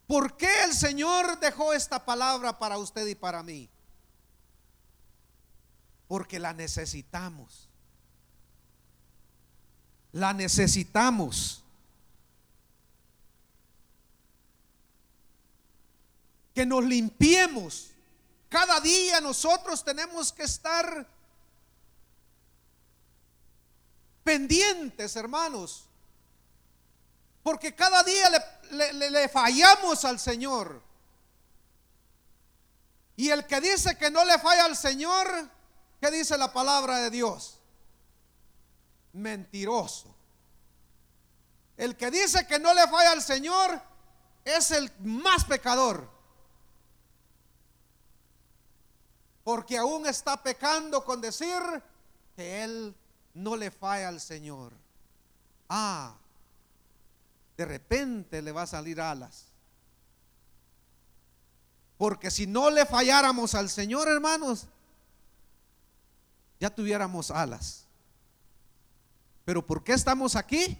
¿Por 0.08 0.36
qué 0.36 0.64
el 0.66 0.74
Señor 0.74 1.40
dejó 1.40 1.74
esta 1.74 2.04
palabra 2.04 2.58
para 2.58 2.78
usted 2.78 3.08
y 3.08 3.16
para 3.16 3.44
mí? 3.44 3.70
Porque 6.08 6.38
la 6.40 6.54
necesitamos. 6.54 7.71
La 10.14 10.34
necesitamos. 10.34 11.64
Que 16.54 16.66
nos 16.66 16.84
limpiemos. 16.84 17.92
Cada 18.50 18.80
día 18.82 19.22
nosotros 19.22 19.84
tenemos 19.84 20.34
que 20.34 20.44
estar 20.44 21.08
pendientes, 24.24 25.16
hermanos 25.16 25.86
porque 27.44 27.74
cada 27.74 28.04
día 28.04 28.30
le, 28.72 29.30
fallamos 29.30 30.06
al 30.06 30.20
Señor. 30.20 30.82
Y 33.16 33.30
el 33.30 33.46
que 33.46 33.62
dice 33.62 33.98
que 33.98 34.12
no 34.12 34.24
le 34.26 34.38
falla 34.40 34.66
al 34.66 34.78
Señor, 34.78 35.50
¿qué 36.00 36.12
dice 36.12 36.38
la 36.38 36.54
palabra 36.54 36.98
de 37.00 37.10
Dios? 37.10 37.58
Mentiroso. 39.14 40.14
El 41.78 41.96
que 41.96 42.12
dice 42.12 42.46
que 42.48 42.60
no 42.60 42.74
le 42.74 42.88
falla 42.88 43.12
al 43.12 43.22
Señor 43.22 43.82
es 44.46 44.72
el 44.72 44.92
más 45.00 45.46
pecador. 45.46 46.10
Porque 49.44 49.78
aún 49.78 50.06
está 50.06 50.42
pecando 50.42 51.04
con 51.04 51.20
decir 51.22 51.60
que 52.36 52.64
él 52.64 52.96
no 53.34 53.56
le 53.56 53.72
falla 53.72 54.10
al 54.10 54.22
Señor. 54.22 54.74
Ah, 55.70 56.16
de 57.58 57.66
repente 57.66 58.42
le 58.42 58.52
va 58.52 58.64
a 58.64 58.68
salir 58.68 59.00
alas. 59.02 59.46
Porque 61.98 62.32
si 62.32 62.48
no 62.48 62.70
le 62.70 62.86
falláramos 62.86 63.54
al 63.54 63.70
Señor, 63.70 64.08
hermanos, 64.08 64.68
ya 66.60 66.70
tuviéramos 66.70 67.30
alas. 67.32 67.81
Pero 69.46 69.66
¿por 69.66 69.84
qué 69.84 69.94
estamos 69.94 70.36
aquí? 70.36 70.78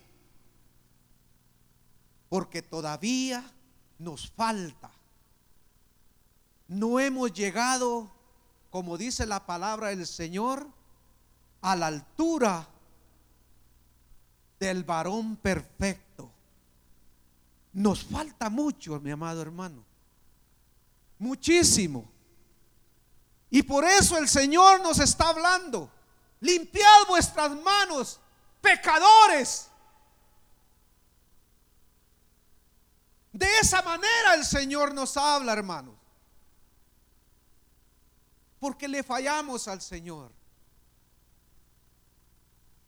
Porque 2.30 2.62
todavía 2.62 3.44
nos 4.00 4.30
falta. 4.32 4.92
No 6.68 7.00
hemos 7.00 7.34
llegado, 7.34 8.10
como 8.70 8.98
dice 8.98 9.26
la 9.26 9.46
palabra 9.46 9.90
del 9.90 10.08
Señor, 10.08 10.68
a 11.62 11.76
la 11.76 11.88
altura 11.88 12.70
del 14.58 14.84
varón 14.84 15.36
perfecto. 15.36 16.32
Nos 17.74 18.04
falta 18.04 18.50
mucho, 18.50 19.00
mi 19.02 19.12
amado 19.12 19.42
hermano. 19.42 19.84
Muchísimo. 21.20 22.10
Y 23.50 23.64
por 23.64 23.84
eso 23.84 24.18
el 24.18 24.30
Señor 24.30 24.82
nos 24.82 25.00
está 25.00 25.28
hablando. 25.28 25.92
Limpiad 26.40 27.08
vuestras 27.10 27.52
manos, 27.62 28.21
pecadores. 28.62 29.70
De 33.34 33.48
esa 33.60 33.82
manera 33.82 34.36
el 34.36 34.46
Señor 34.46 34.94
nos 34.94 35.18
habla, 35.18 35.54
hermanos. 35.54 35.96
Porque 38.60 38.88
le 38.88 39.04
fallamos 39.04 39.68
al 39.68 39.82
Señor. 39.82 40.32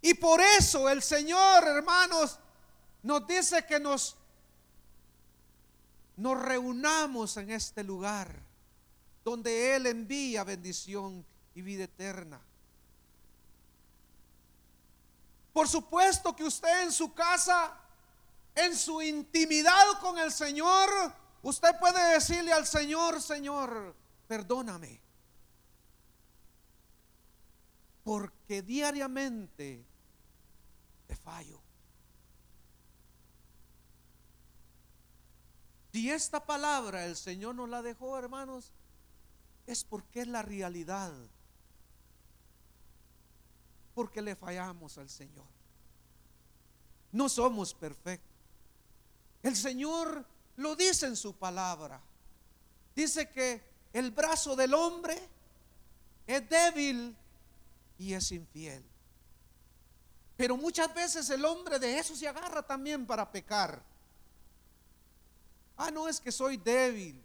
Y 0.02 0.14
por 0.14 0.40
eso 0.42 0.90
el 0.90 1.02
Señor, 1.02 1.66
hermanos, 1.68 2.40
nos 3.02 3.26
dice 3.26 3.66
que 3.66 3.80
nos 3.80 4.18
nos 6.16 6.40
reunamos 6.40 7.38
en 7.38 7.52
este 7.52 7.84
lugar 7.84 8.34
donde 9.24 9.76
Él 9.76 9.88
envía 9.88 10.44
bendición 10.44 11.26
y 11.56 11.62
vida 11.62 11.86
eterna. 11.86 12.40
Por 15.54 15.70
supuesto 15.70 16.36
que 16.36 16.44
usted 16.44 16.84
en 16.84 16.92
su 16.92 17.14
casa, 17.14 17.78
en 18.56 18.76
su 18.76 19.02
intimidad 19.02 20.00
con 20.02 20.18
el 20.18 20.32
Señor, 20.32 20.90
usted 21.44 21.78
puede 21.80 22.14
decirle 22.14 22.52
al 22.52 22.66
Señor, 22.66 23.22
Señor, 23.22 23.96
perdóname. 24.28 25.00
Porque 28.04 28.64
diariamente 28.64 29.86
te 31.08 31.16
fallo. 31.16 31.62
Si 35.92 36.10
esta 36.10 36.44
palabra 36.44 37.06
el 37.06 37.16
Señor 37.16 37.54
nos 37.54 37.70
la 37.70 37.84
dejó, 37.84 38.18
hermanos, 38.18 38.74
es 39.68 39.84
porque 39.84 40.22
es 40.22 40.28
la 40.28 40.42
realidad. 40.42 41.14
Porque 43.94 44.22
le 44.22 44.36
fallamos 44.36 44.98
al 44.98 45.10
Señor. 45.10 45.46
No 47.12 47.30
somos 47.30 47.74
perfectos. 47.74 48.32
El 49.44 49.56
Señor 49.56 50.26
lo 50.58 50.76
dice 50.76 51.06
en 51.06 51.16
su 51.16 51.36
palabra. 51.36 52.02
Dice 52.96 53.30
que 53.30 53.62
el 53.92 54.12
brazo 54.12 54.56
del 54.56 54.74
hombre 54.74 55.18
es 56.26 56.50
débil 56.50 57.16
y 57.98 58.14
es 58.14 58.32
infiel. 58.32 58.84
Pero 60.36 60.58
muchas 60.58 60.94
veces 60.94 61.30
el 61.30 61.46
hombre 61.46 61.78
de 61.78 62.00
eso 62.00 62.16
se 62.16 62.28
agarra 62.28 62.64
también 62.64 63.06
para 63.06 63.32
pecar. 63.32 63.84
Ah, 65.78 65.92
no 65.92 66.08
es 66.08 66.20
que 66.20 66.32
soy 66.32 66.58
débil. 66.58 67.24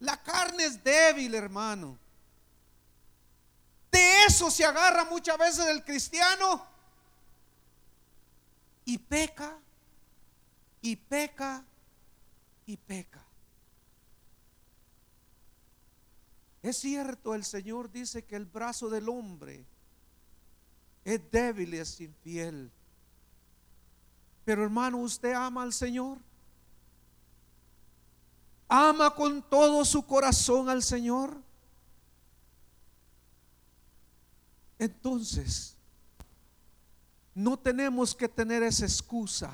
La 0.00 0.22
carne 0.22 0.64
es 0.64 0.82
débil, 0.82 1.34
hermano. 1.34 1.98
De 3.94 4.24
eso 4.24 4.50
se 4.50 4.64
agarra 4.64 5.04
muchas 5.04 5.38
veces 5.38 5.66
el 5.66 5.84
cristiano 5.84 6.66
y 8.84 8.98
peca, 8.98 9.56
y 10.82 10.96
peca, 10.96 11.64
y 12.66 12.76
peca. 12.76 13.24
Es 16.60 16.78
cierto, 16.78 17.36
el 17.36 17.44
Señor 17.44 17.88
dice 17.92 18.24
que 18.24 18.34
el 18.34 18.46
brazo 18.46 18.90
del 18.90 19.08
hombre 19.08 19.64
es 21.04 21.30
débil 21.30 21.74
y 21.74 21.78
es 21.78 22.00
infiel. 22.00 22.72
Pero 24.44 24.64
hermano, 24.64 24.98
¿usted 24.98 25.34
ama 25.34 25.62
al 25.62 25.72
Señor? 25.72 26.18
¿Ama 28.66 29.14
con 29.14 29.40
todo 29.40 29.84
su 29.84 30.04
corazón 30.04 30.68
al 30.68 30.82
Señor? 30.82 31.43
Entonces, 34.78 35.76
no 37.34 37.58
tenemos 37.58 38.14
que 38.14 38.28
tener 38.28 38.62
esa 38.62 38.84
excusa 38.84 39.50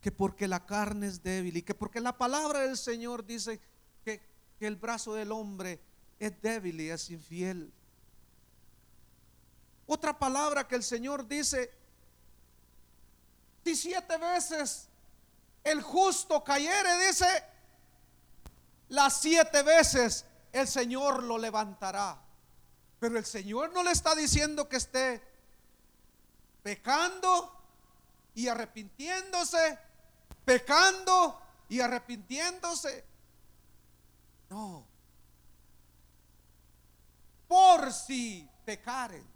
que 0.00 0.10
porque 0.10 0.48
la 0.48 0.64
carne 0.64 1.06
es 1.06 1.22
débil 1.22 1.56
y 1.56 1.62
que 1.62 1.74
porque 1.74 2.00
la 2.00 2.16
palabra 2.16 2.60
del 2.60 2.76
Señor 2.76 3.24
dice 3.24 3.60
que, 4.04 4.34
el 4.60 4.76
brazo 4.76 5.12
del 5.12 5.30
hombre 5.30 5.78
es 6.18 6.40
débil 6.40 6.80
y 6.80 6.88
es 6.88 7.10
infiel. 7.10 7.70
Otra 9.86 10.18
palabra 10.18 10.66
que 10.66 10.74
el 10.74 10.82
Señor 10.82 11.28
dice, 11.28 11.70
si 13.62 13.76
siete 13.76 14.16
veces 14.16 14.88
el 15.62 15.82
justo 15.82 16.42
cayere, 16.42 17.06
dice, 17.06 17.26
las 18.88 19.20
siete 19.20 19.62
veces 19.62 20.24
el 20.50 20.66
Señor 20.66 21.22
lo 21.22 21.36
levantará. 21.36 22.23
Pero 23.00 23.18
el 23.18 23.24
Señor 23.24 23.72
no 23.72 23.82
le 23.82 23.90
está 23.90 24.14
diciendo 24.14 24.68
que 24.68 24.76
esté 24.76 25.22
pecando 26.62 27.52
y 28.34 28.48
arrepintiéndose, 28.48 29.78
pecando 30.44 31.40
y 31.68 31.80
arrepintiéndose. 31.80 33.04
No. 34.50 34.86
Por 37.46 37.92
si 37.92 38.48
pecaren, 38.64 39.26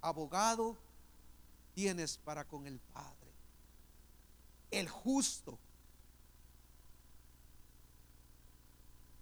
abogado 0.00 0.76
tienes 1.74 2.18
para 2.18 2.44
con 2.46 2.66
el 2.66 2.78
Padre, 2.78 3.32
el 4.70 4.88
justo. 4.88 5.58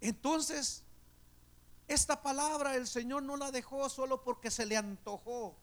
Entonces, 0.01 0.83
esta 1.93 2.23
palabra 2.23 2.75
el 2.75 2.87
Señor 2.87 3.23
no 3.23 3.37
la 3.37 3.51
dejó 3.51 3.89
solo 3.89 4.23
porque 4.23 4.51
se 4.51 4.67
le 4.67 4.77
antojó 4.77 5.57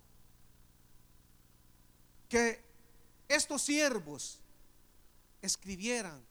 que 2.28 2.64
estos 3.28 3.62
siervos 3.62 4.40
escribieran 5.42 6.24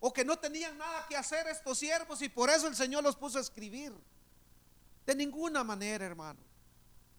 o 0.00 0.12
que 0.12 0.24
no 0.24 0.38
tenían 0.38 0.76
nada 0.76 1.06
que 1.08 1.16
hacer 1.16 1.46
estos 1.46 1.78
siervos 1.78 2.20
y 2.22 2.28
por 2.28 2.50
eso 2.50 2.66
el 2.66 2.76
Señor 2.76 3.02
los 3.02 3.16
puso 3.16 3.38
a 3.38 3.40
escribir. 3.40 3.92
De 5.06 5.14
ninguna 5.14 5.62
manera, 5.62 6.04
hermano. 6.04 6.40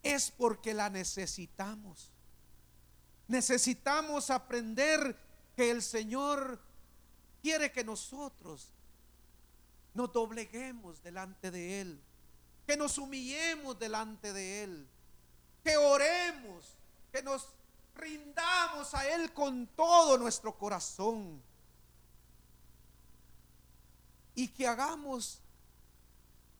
Es 0.02 0.30
porque 0.30 0.74
la 0.74 0.90
necesitamos. 0.90 2.12
Necesitamos 3.26 4.30
aprender 4.30 5.18
que 5.56 5.70
el 5.70 5.82
Señor 5.82 6.60
quiere 7.42 7.72
que 7.72 7.84
nosotros 7.84 8.70
nos 9.98 10.12
dobleguemos 10.12 11.02
delante 11.02 11.50
de 11.50 11.80
Él, 11.80 12.00
que 12.64 12.76
nos 12.76 12.98
humillemos 12.98 13.76
delante 13.76 14.32
de 14.32 14.62
Él, 14.62 14.88
que 15.64 15.76
oremos, 15.76 16.76
que 17.10 17.20
nos 17.20 17.48
rindamos 17.96 18.94
a 18.94 19.08
Él 19.08 19.32
con 19.32 19.66
todo 19.66 20.16
nuestro 20.16 20.56
corazón. 20.56 21.42
Y 24.36 24.46
que 24.46 24.68
hagamos 24.68 25.40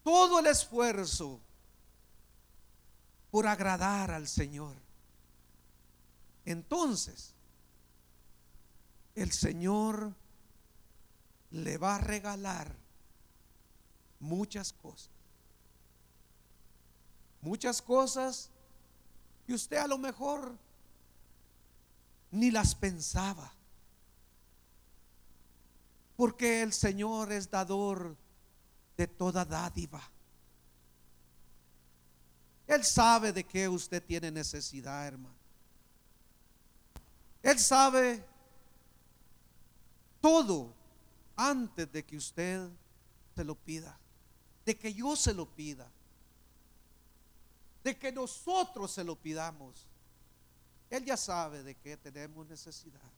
todo 0.03 0.41
el 0.41 0.47
esfuerzo 0.47 1.41
por 3.31 3.47
agradar 3.47 4.11
al 4.11 4.27
Señor. 4.27 4.75
Entonces, 6.45 7.35
el 9.15 9.31
Señor 9.31 10.13
le 11.53 11.79
va 11.79 11.95
a 11.95 11.99
regalar 11.99 12.88
muchas 14.21 14.73
cosas. 14.73 15.11
Muchas 17.41 17.81
cosas 17.81 18.51
que 19.47 19.55
usted 19.55 19.77
a 19.77 19.87
lo 19.87 19.99
mejor 19.99 20.57
ni 22.31 22.51
las 22.51 22.75
pensaba. 22.75 23.53
Porque 26.17 26.63
el 26.63 26.73
Señor 26.73 27.33
es 27.33 27.51
dador 27.51 28.17
de 28.97 29.07
toda 29.07 29.45
dádiva. 29.45 30.03
Él 32.67 32.85
sabe 32.85 33.33
de 33.33 33.45
qué 33.45 33.69
usted 33.69 34.03
tiene 34.03 34.31
necesidad, 34.31 35.07
hermano. 35.07 35.35
Él 37.43 37.59
sabe 37.59 38.23
todo 40.21 40.75
antes 41.37 41.91
de 41.91 42.05
que 42.05 42.17
usted 42.17 42.69
se 43.35 43.45
lo 43.45 43.55
pida, 43.55 43.97
de 44.69 44.77
que 44.77 44.93
yo 44.93 45.17
se 45.17 45.33
lo 45.33 45.47
pida, 45.47 45.91
de 47.83 47.99
que 47.99 48.13
nosotros 48.13 48.91
se 48.91 49.03
lo 49.03 49.17
pidamos. 49.17 49.87
Él 50.91 51.07
ya 51.07 51.17
sabe 51.17 51.63
de 51.63 51.75
qué 51.75 51.97
tenemos 51.97 52.47
necesidad. 52.47 53.11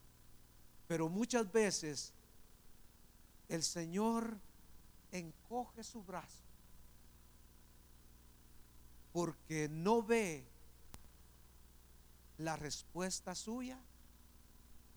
Pero 0.87 1.09
muchas 1.09 1.51
veces 1.51 2.13
el 3.49 3.63
Señor 3.63 4.37
encoge 5.11 5.83
su 5.83 6.01
brazo 6.03 6.39
porque 9.11 9.67
no 9.67 10.01
ve 10.03 10.47
la 12.37 12.55
respuesta 12.55 13.35
suya 13.35 13.77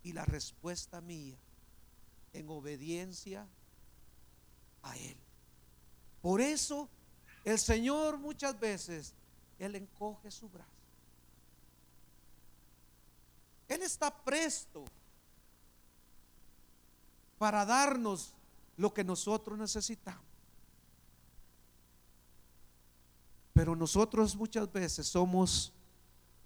y 0.04 0.12
la 0.12 0.24
respuesta 0.24 1.00
mía 1.00 1.36
en 2.32 2.48
obediencia 2.48 3.44
a 4.84 4.96
Él. 4.98 5.23
Por 6.24 6.40
eso 6.40 6.88
el 7.44 7.58
Señor 7.58 8.16
muchas 8.16 8.58
veces, 8.58 9.12
Él 9.58 9.76
encoge 9.76 10.30
su 10.30 10.48
brazo. 10.48 10.70
Él 13.68 13.82
está 13.82 14.10
presto 14.24 14.86
para 17.36 17.66
darnos 17.66 18.34
lo 18.78 18.94
que 18.94 19.04
nosotros 19.04 19.58
necesitamos. 19.58 20.24
Pero 23.52 23.76
nosotros 23.76 24.34
muchas 24.34 24.72
veces 24.72 25.06
somos 25.06 25.74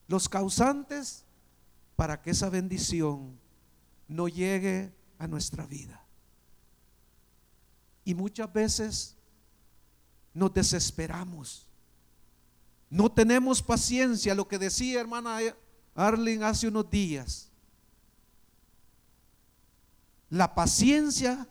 los 0.09 0.29
causantes 0.29 1.25
para 1.95 2.21
que 2.21 2.31
esa 2.31 2.51
bendición 2.51 3.39
no 4.09 4.27
llegue 4.27 4.93
a 5.19 5.29
nuestra 5.29 5.67
vida. 5.67 6.05
Y 8.05 8.15
muchas 8.15 8.53
veces 8.53 9.18
nos 10.39 10.55
desesperamos. 10.55 11.67
No 12.89 13.11
tenemos 13.11 13.61
paciencia, 13.61 14.35
lo 14.35 14.49
que 14.49 14.59
decía 14.59 15.01
hermana 15.01 15.39
Arlen 15.95 16.45
hace 16.45 16.69
unos 16.69 16.89
días. 16.89 17.51
La 20.31 20.55
paciencia 20.55 21.47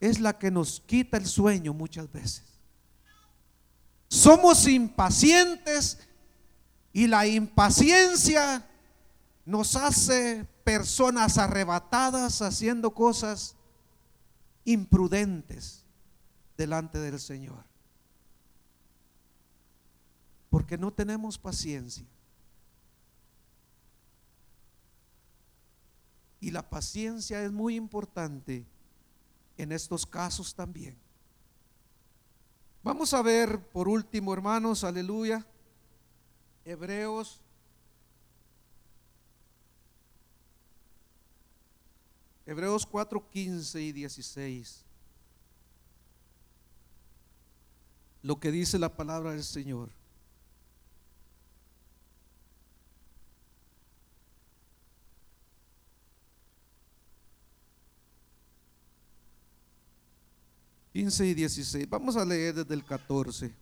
es 0.00 0.18
la 0.18 0.38
que 0.38 0.50
nos 0.50 0.80
quita 0.80 1.18
el 1.18 1.26
sueño 1.26 1.74
muchas 1.74 2.10
veces. 2.10 2.44
Somos 4.08 4.66
impacientes 4.66 5.98
y 6.92 7.06
la 7.06 7.26
impaciencia 7.26 8.66
nos 9.44 9.76
hace 9.76 10.44
personas 10.64 11.38
arrebatadas 11.38 12.40
haciendo 12.40 12.92
cosas 12.92 13.54
imprudentes 14.64 15.79
delante 16.60 16.98
del 16.98 17.18
Señor. 17.18 17.64
Porque 20.50 20.76
no 20.76 20.92
tenemos 20.92 21.38
paciencia. 21.38 22.04
Y 26.38 26.50
la 26.50 26.68
paciencia 26.68 27.42
es 27.42 27.50
muy 27.50 27.76
importante 27.76 28.66
en 29.56 29.72
estos 29.72 30.04
casos 30.04 30.54
también. 30.54 30.98
Vamos 32.82 33.14
a 33.14 33.22
ver 33.22 33.58
por 33.70 33.88
último, 33.88 34.34
hermanos, 34.34 34.84
aleluya, 34.84 35.46
Hebreos. 36.66 37.40
Hebreos 42.44 42.84
4, 42.84 43.30
15 43.30 43.80
y 43.80 43.92
16. 43.92 44.89
Lo 48.22 48.38
que 48.38 48.50
dice 48.50 48.78
la 48.78 48.94
palabra 48.94 49.32
del 49.32 49.44
Señor. 49.44 49.90
Quince 60.92 61.26
y 61.26 61.34
16. 61.34 61.88
Vamos 61.88 62.16
a 62.16 62.24
leer 62.24 62.54
desde 62.54 62.74
el 62.74 62.84
14. 62.84 63.54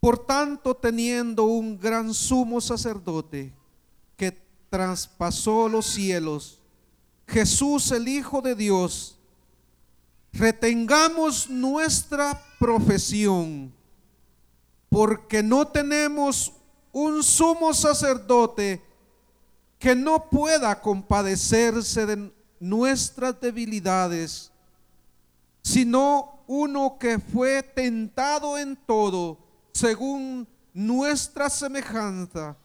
Por 0.00 0.26
tanto, 0.26 0.76
teniendo 0.76 1.44
un 1.44 1.78
gran 1.78 2.12
sumo 2.12 2.60
sacerdote 2.60 3.54
que 4.16 4.32
traspasó 4.68 5.68
los 5.68 5.86
cielos, 5.86 6.60
Jesús 7.26 7.90
el 7.92 8.06
Hijo 8.06 8.42
de 8.42 8.54
Dios, 8.54 9.15
retengamos 10.38 11.48
nuestra 11.48 12.40
profesión, 12.58 13.72
porque 14.88 15.42
no 15.42 15.66
tenemos 15.66 16.52
un 16.92 17.22
sumo 17.22 17.74
sacerdote 17.74 18.82
que 19.78 19.94
no 19.94 20.30
pueda 20.30 20.80
compadecerse 20.80 22.06
de 22.06 22.32
nuestras 22.58 23.38
debilidades, 23.40 24.50
sino 25.62 26.42
uno 26.46 26.96
que 26.98 27.18
fue 27.18 27.62
tentado 27.62 28.56
en 28.56 28.76
todo, 28.76 29.38
según 29.72 30.48
nuestra 30.72 31.50
semejanza, 31.50 32.56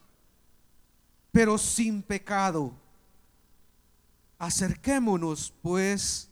pero 1.31 1.57
sin 1.57 2.01
pecado. 2.01 2.73
Acerquémonos 4.37 5.53
pues 5.61 6.30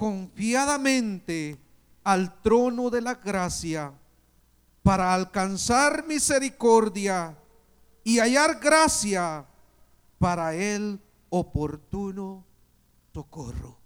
confiadamente 0.00 1.60
al 2.04 2.40
trono 2.40 2.88
de 2.88 3.02
la 3.02 3.16
gracia 3.16 3.92
para 4.82 5.12
alcanzar 5.12 6.06
misericordia 6.06 7.36
y 8.02 8.18
hallar 8.18 8.58
gracia 8.60 9.46
para 10.18 10.54
el 10.54 10.98
oportuno 11.28 12.46
socorro. 13.12 13.76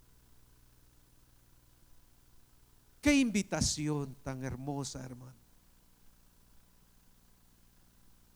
Qué 3.01 3.17
invitación 3.17 4.15
tan 4.23 4.45
hermosa, 4.45 5.05
hermano. 5.05 5.35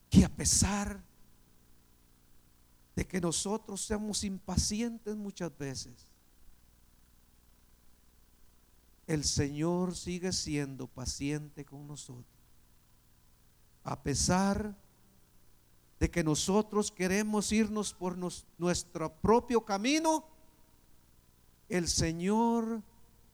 Que 0.09 0.25
a 0.25 0.29
pesar 0.29 1.01
de 2.93 3.07
que 3.07 3.21
nosotros 3.21 3.79
seamos 3.79 4.25
impacientes 4.25 5.15
muchas 5.15 5.57
veces, 5.57 6.08
el 9.09 9.23
Señor 9.23 9.95
sigue 9.95 10.31
siendo 10.31 10.87
paciente 10.87 11.65
con 11.65 11.87
nosotros. 11.87 12.25
A 13.83 14.01
pesar 14.01 14.77
de 15.99 16.09
que 16.09 16.23
nosotros 16.23 16.91
queremos 16.91 17.51
irnos 17.51 17.93
por 17.93 18.15
nuestro 18.57 19.11
propio 19.15 19.65
camino, 19.65 20.23
el 21.67 21.87
Señor 21.87 22.83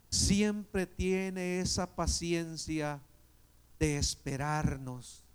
siempre 0.10 0.88
tiene 0.88 1.60
esa 1.60 1.94
paciencia 1.96 3.02
de 3.78 3.98
esperarnos 3.98 5.26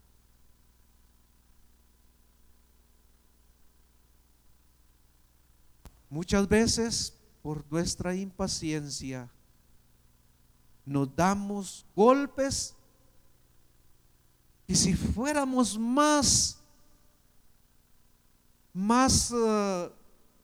Muchas 6.10 6.48
veces 6.48 7.16
por 7.40 7.64
nuestra 7.70 8.16
impaciencia 8.16 9.30
nos 10.84 11.14
damos 11.14 11.86
golpes 11.94 12.74
y 14.70 14.76
si 14.76 14.94
fuéramos 14.94 15.76
más, 15.76 16.56
más, 18.72 19.32
uh, 19.32 19.90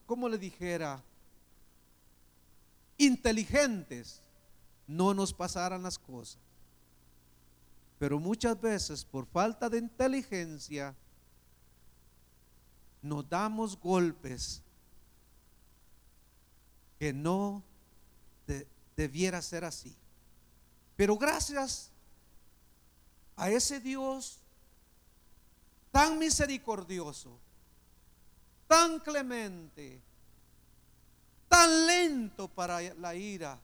¿cómo 0.05 0.27
le 0.27 0.37
dijera? 0.37 1.01
Inteligentes, 2.97 4.21
no 4.85 5.13
nos 5.13 5.33
pasaran 5.33 5.81
las 5.81 5.97
cosas. 5.97 6.41
Pero 7.99 8.19
muchas 8.19 8.59
veces 8.59 9.05
por 9.05 9.25
falta 9.27 9.69
de 9.69 9.77
inteligencia 9.77 10.93
nos 13.01 13.29
damos 13.29 13.79
golpes 13.79 14.61
que 16.99 17.13
no 17.13 17.63
debiera 18.97 19.41
ser 19.41 19.63
así. 19.63 19.95
Pero 20.97 21.15
gracias 21.15 21.91
a 23.37 23.49
ese 23.51 23.79
Dios 23.79 24.39
tan 25.91 26.17
misericordioso, 26.17 27.39
tan 28.67 28.99
clemente, 28.99 30.01
tan 31.47 31.85
lento 31.85 32.47
para 32.47 32.81
la 32.95 33.15
ira, 33.15 33.59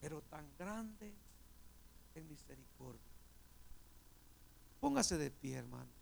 pero 0.00 0.22
tan 0.22 0.46
grande 0.56 1.12
en 2.14 2.28
misericordia. 2.28 3.00
Póngase 4.80 5.18
de 5.18 5.30
pie, 5.32 5.56
hermano. 5.56 5.99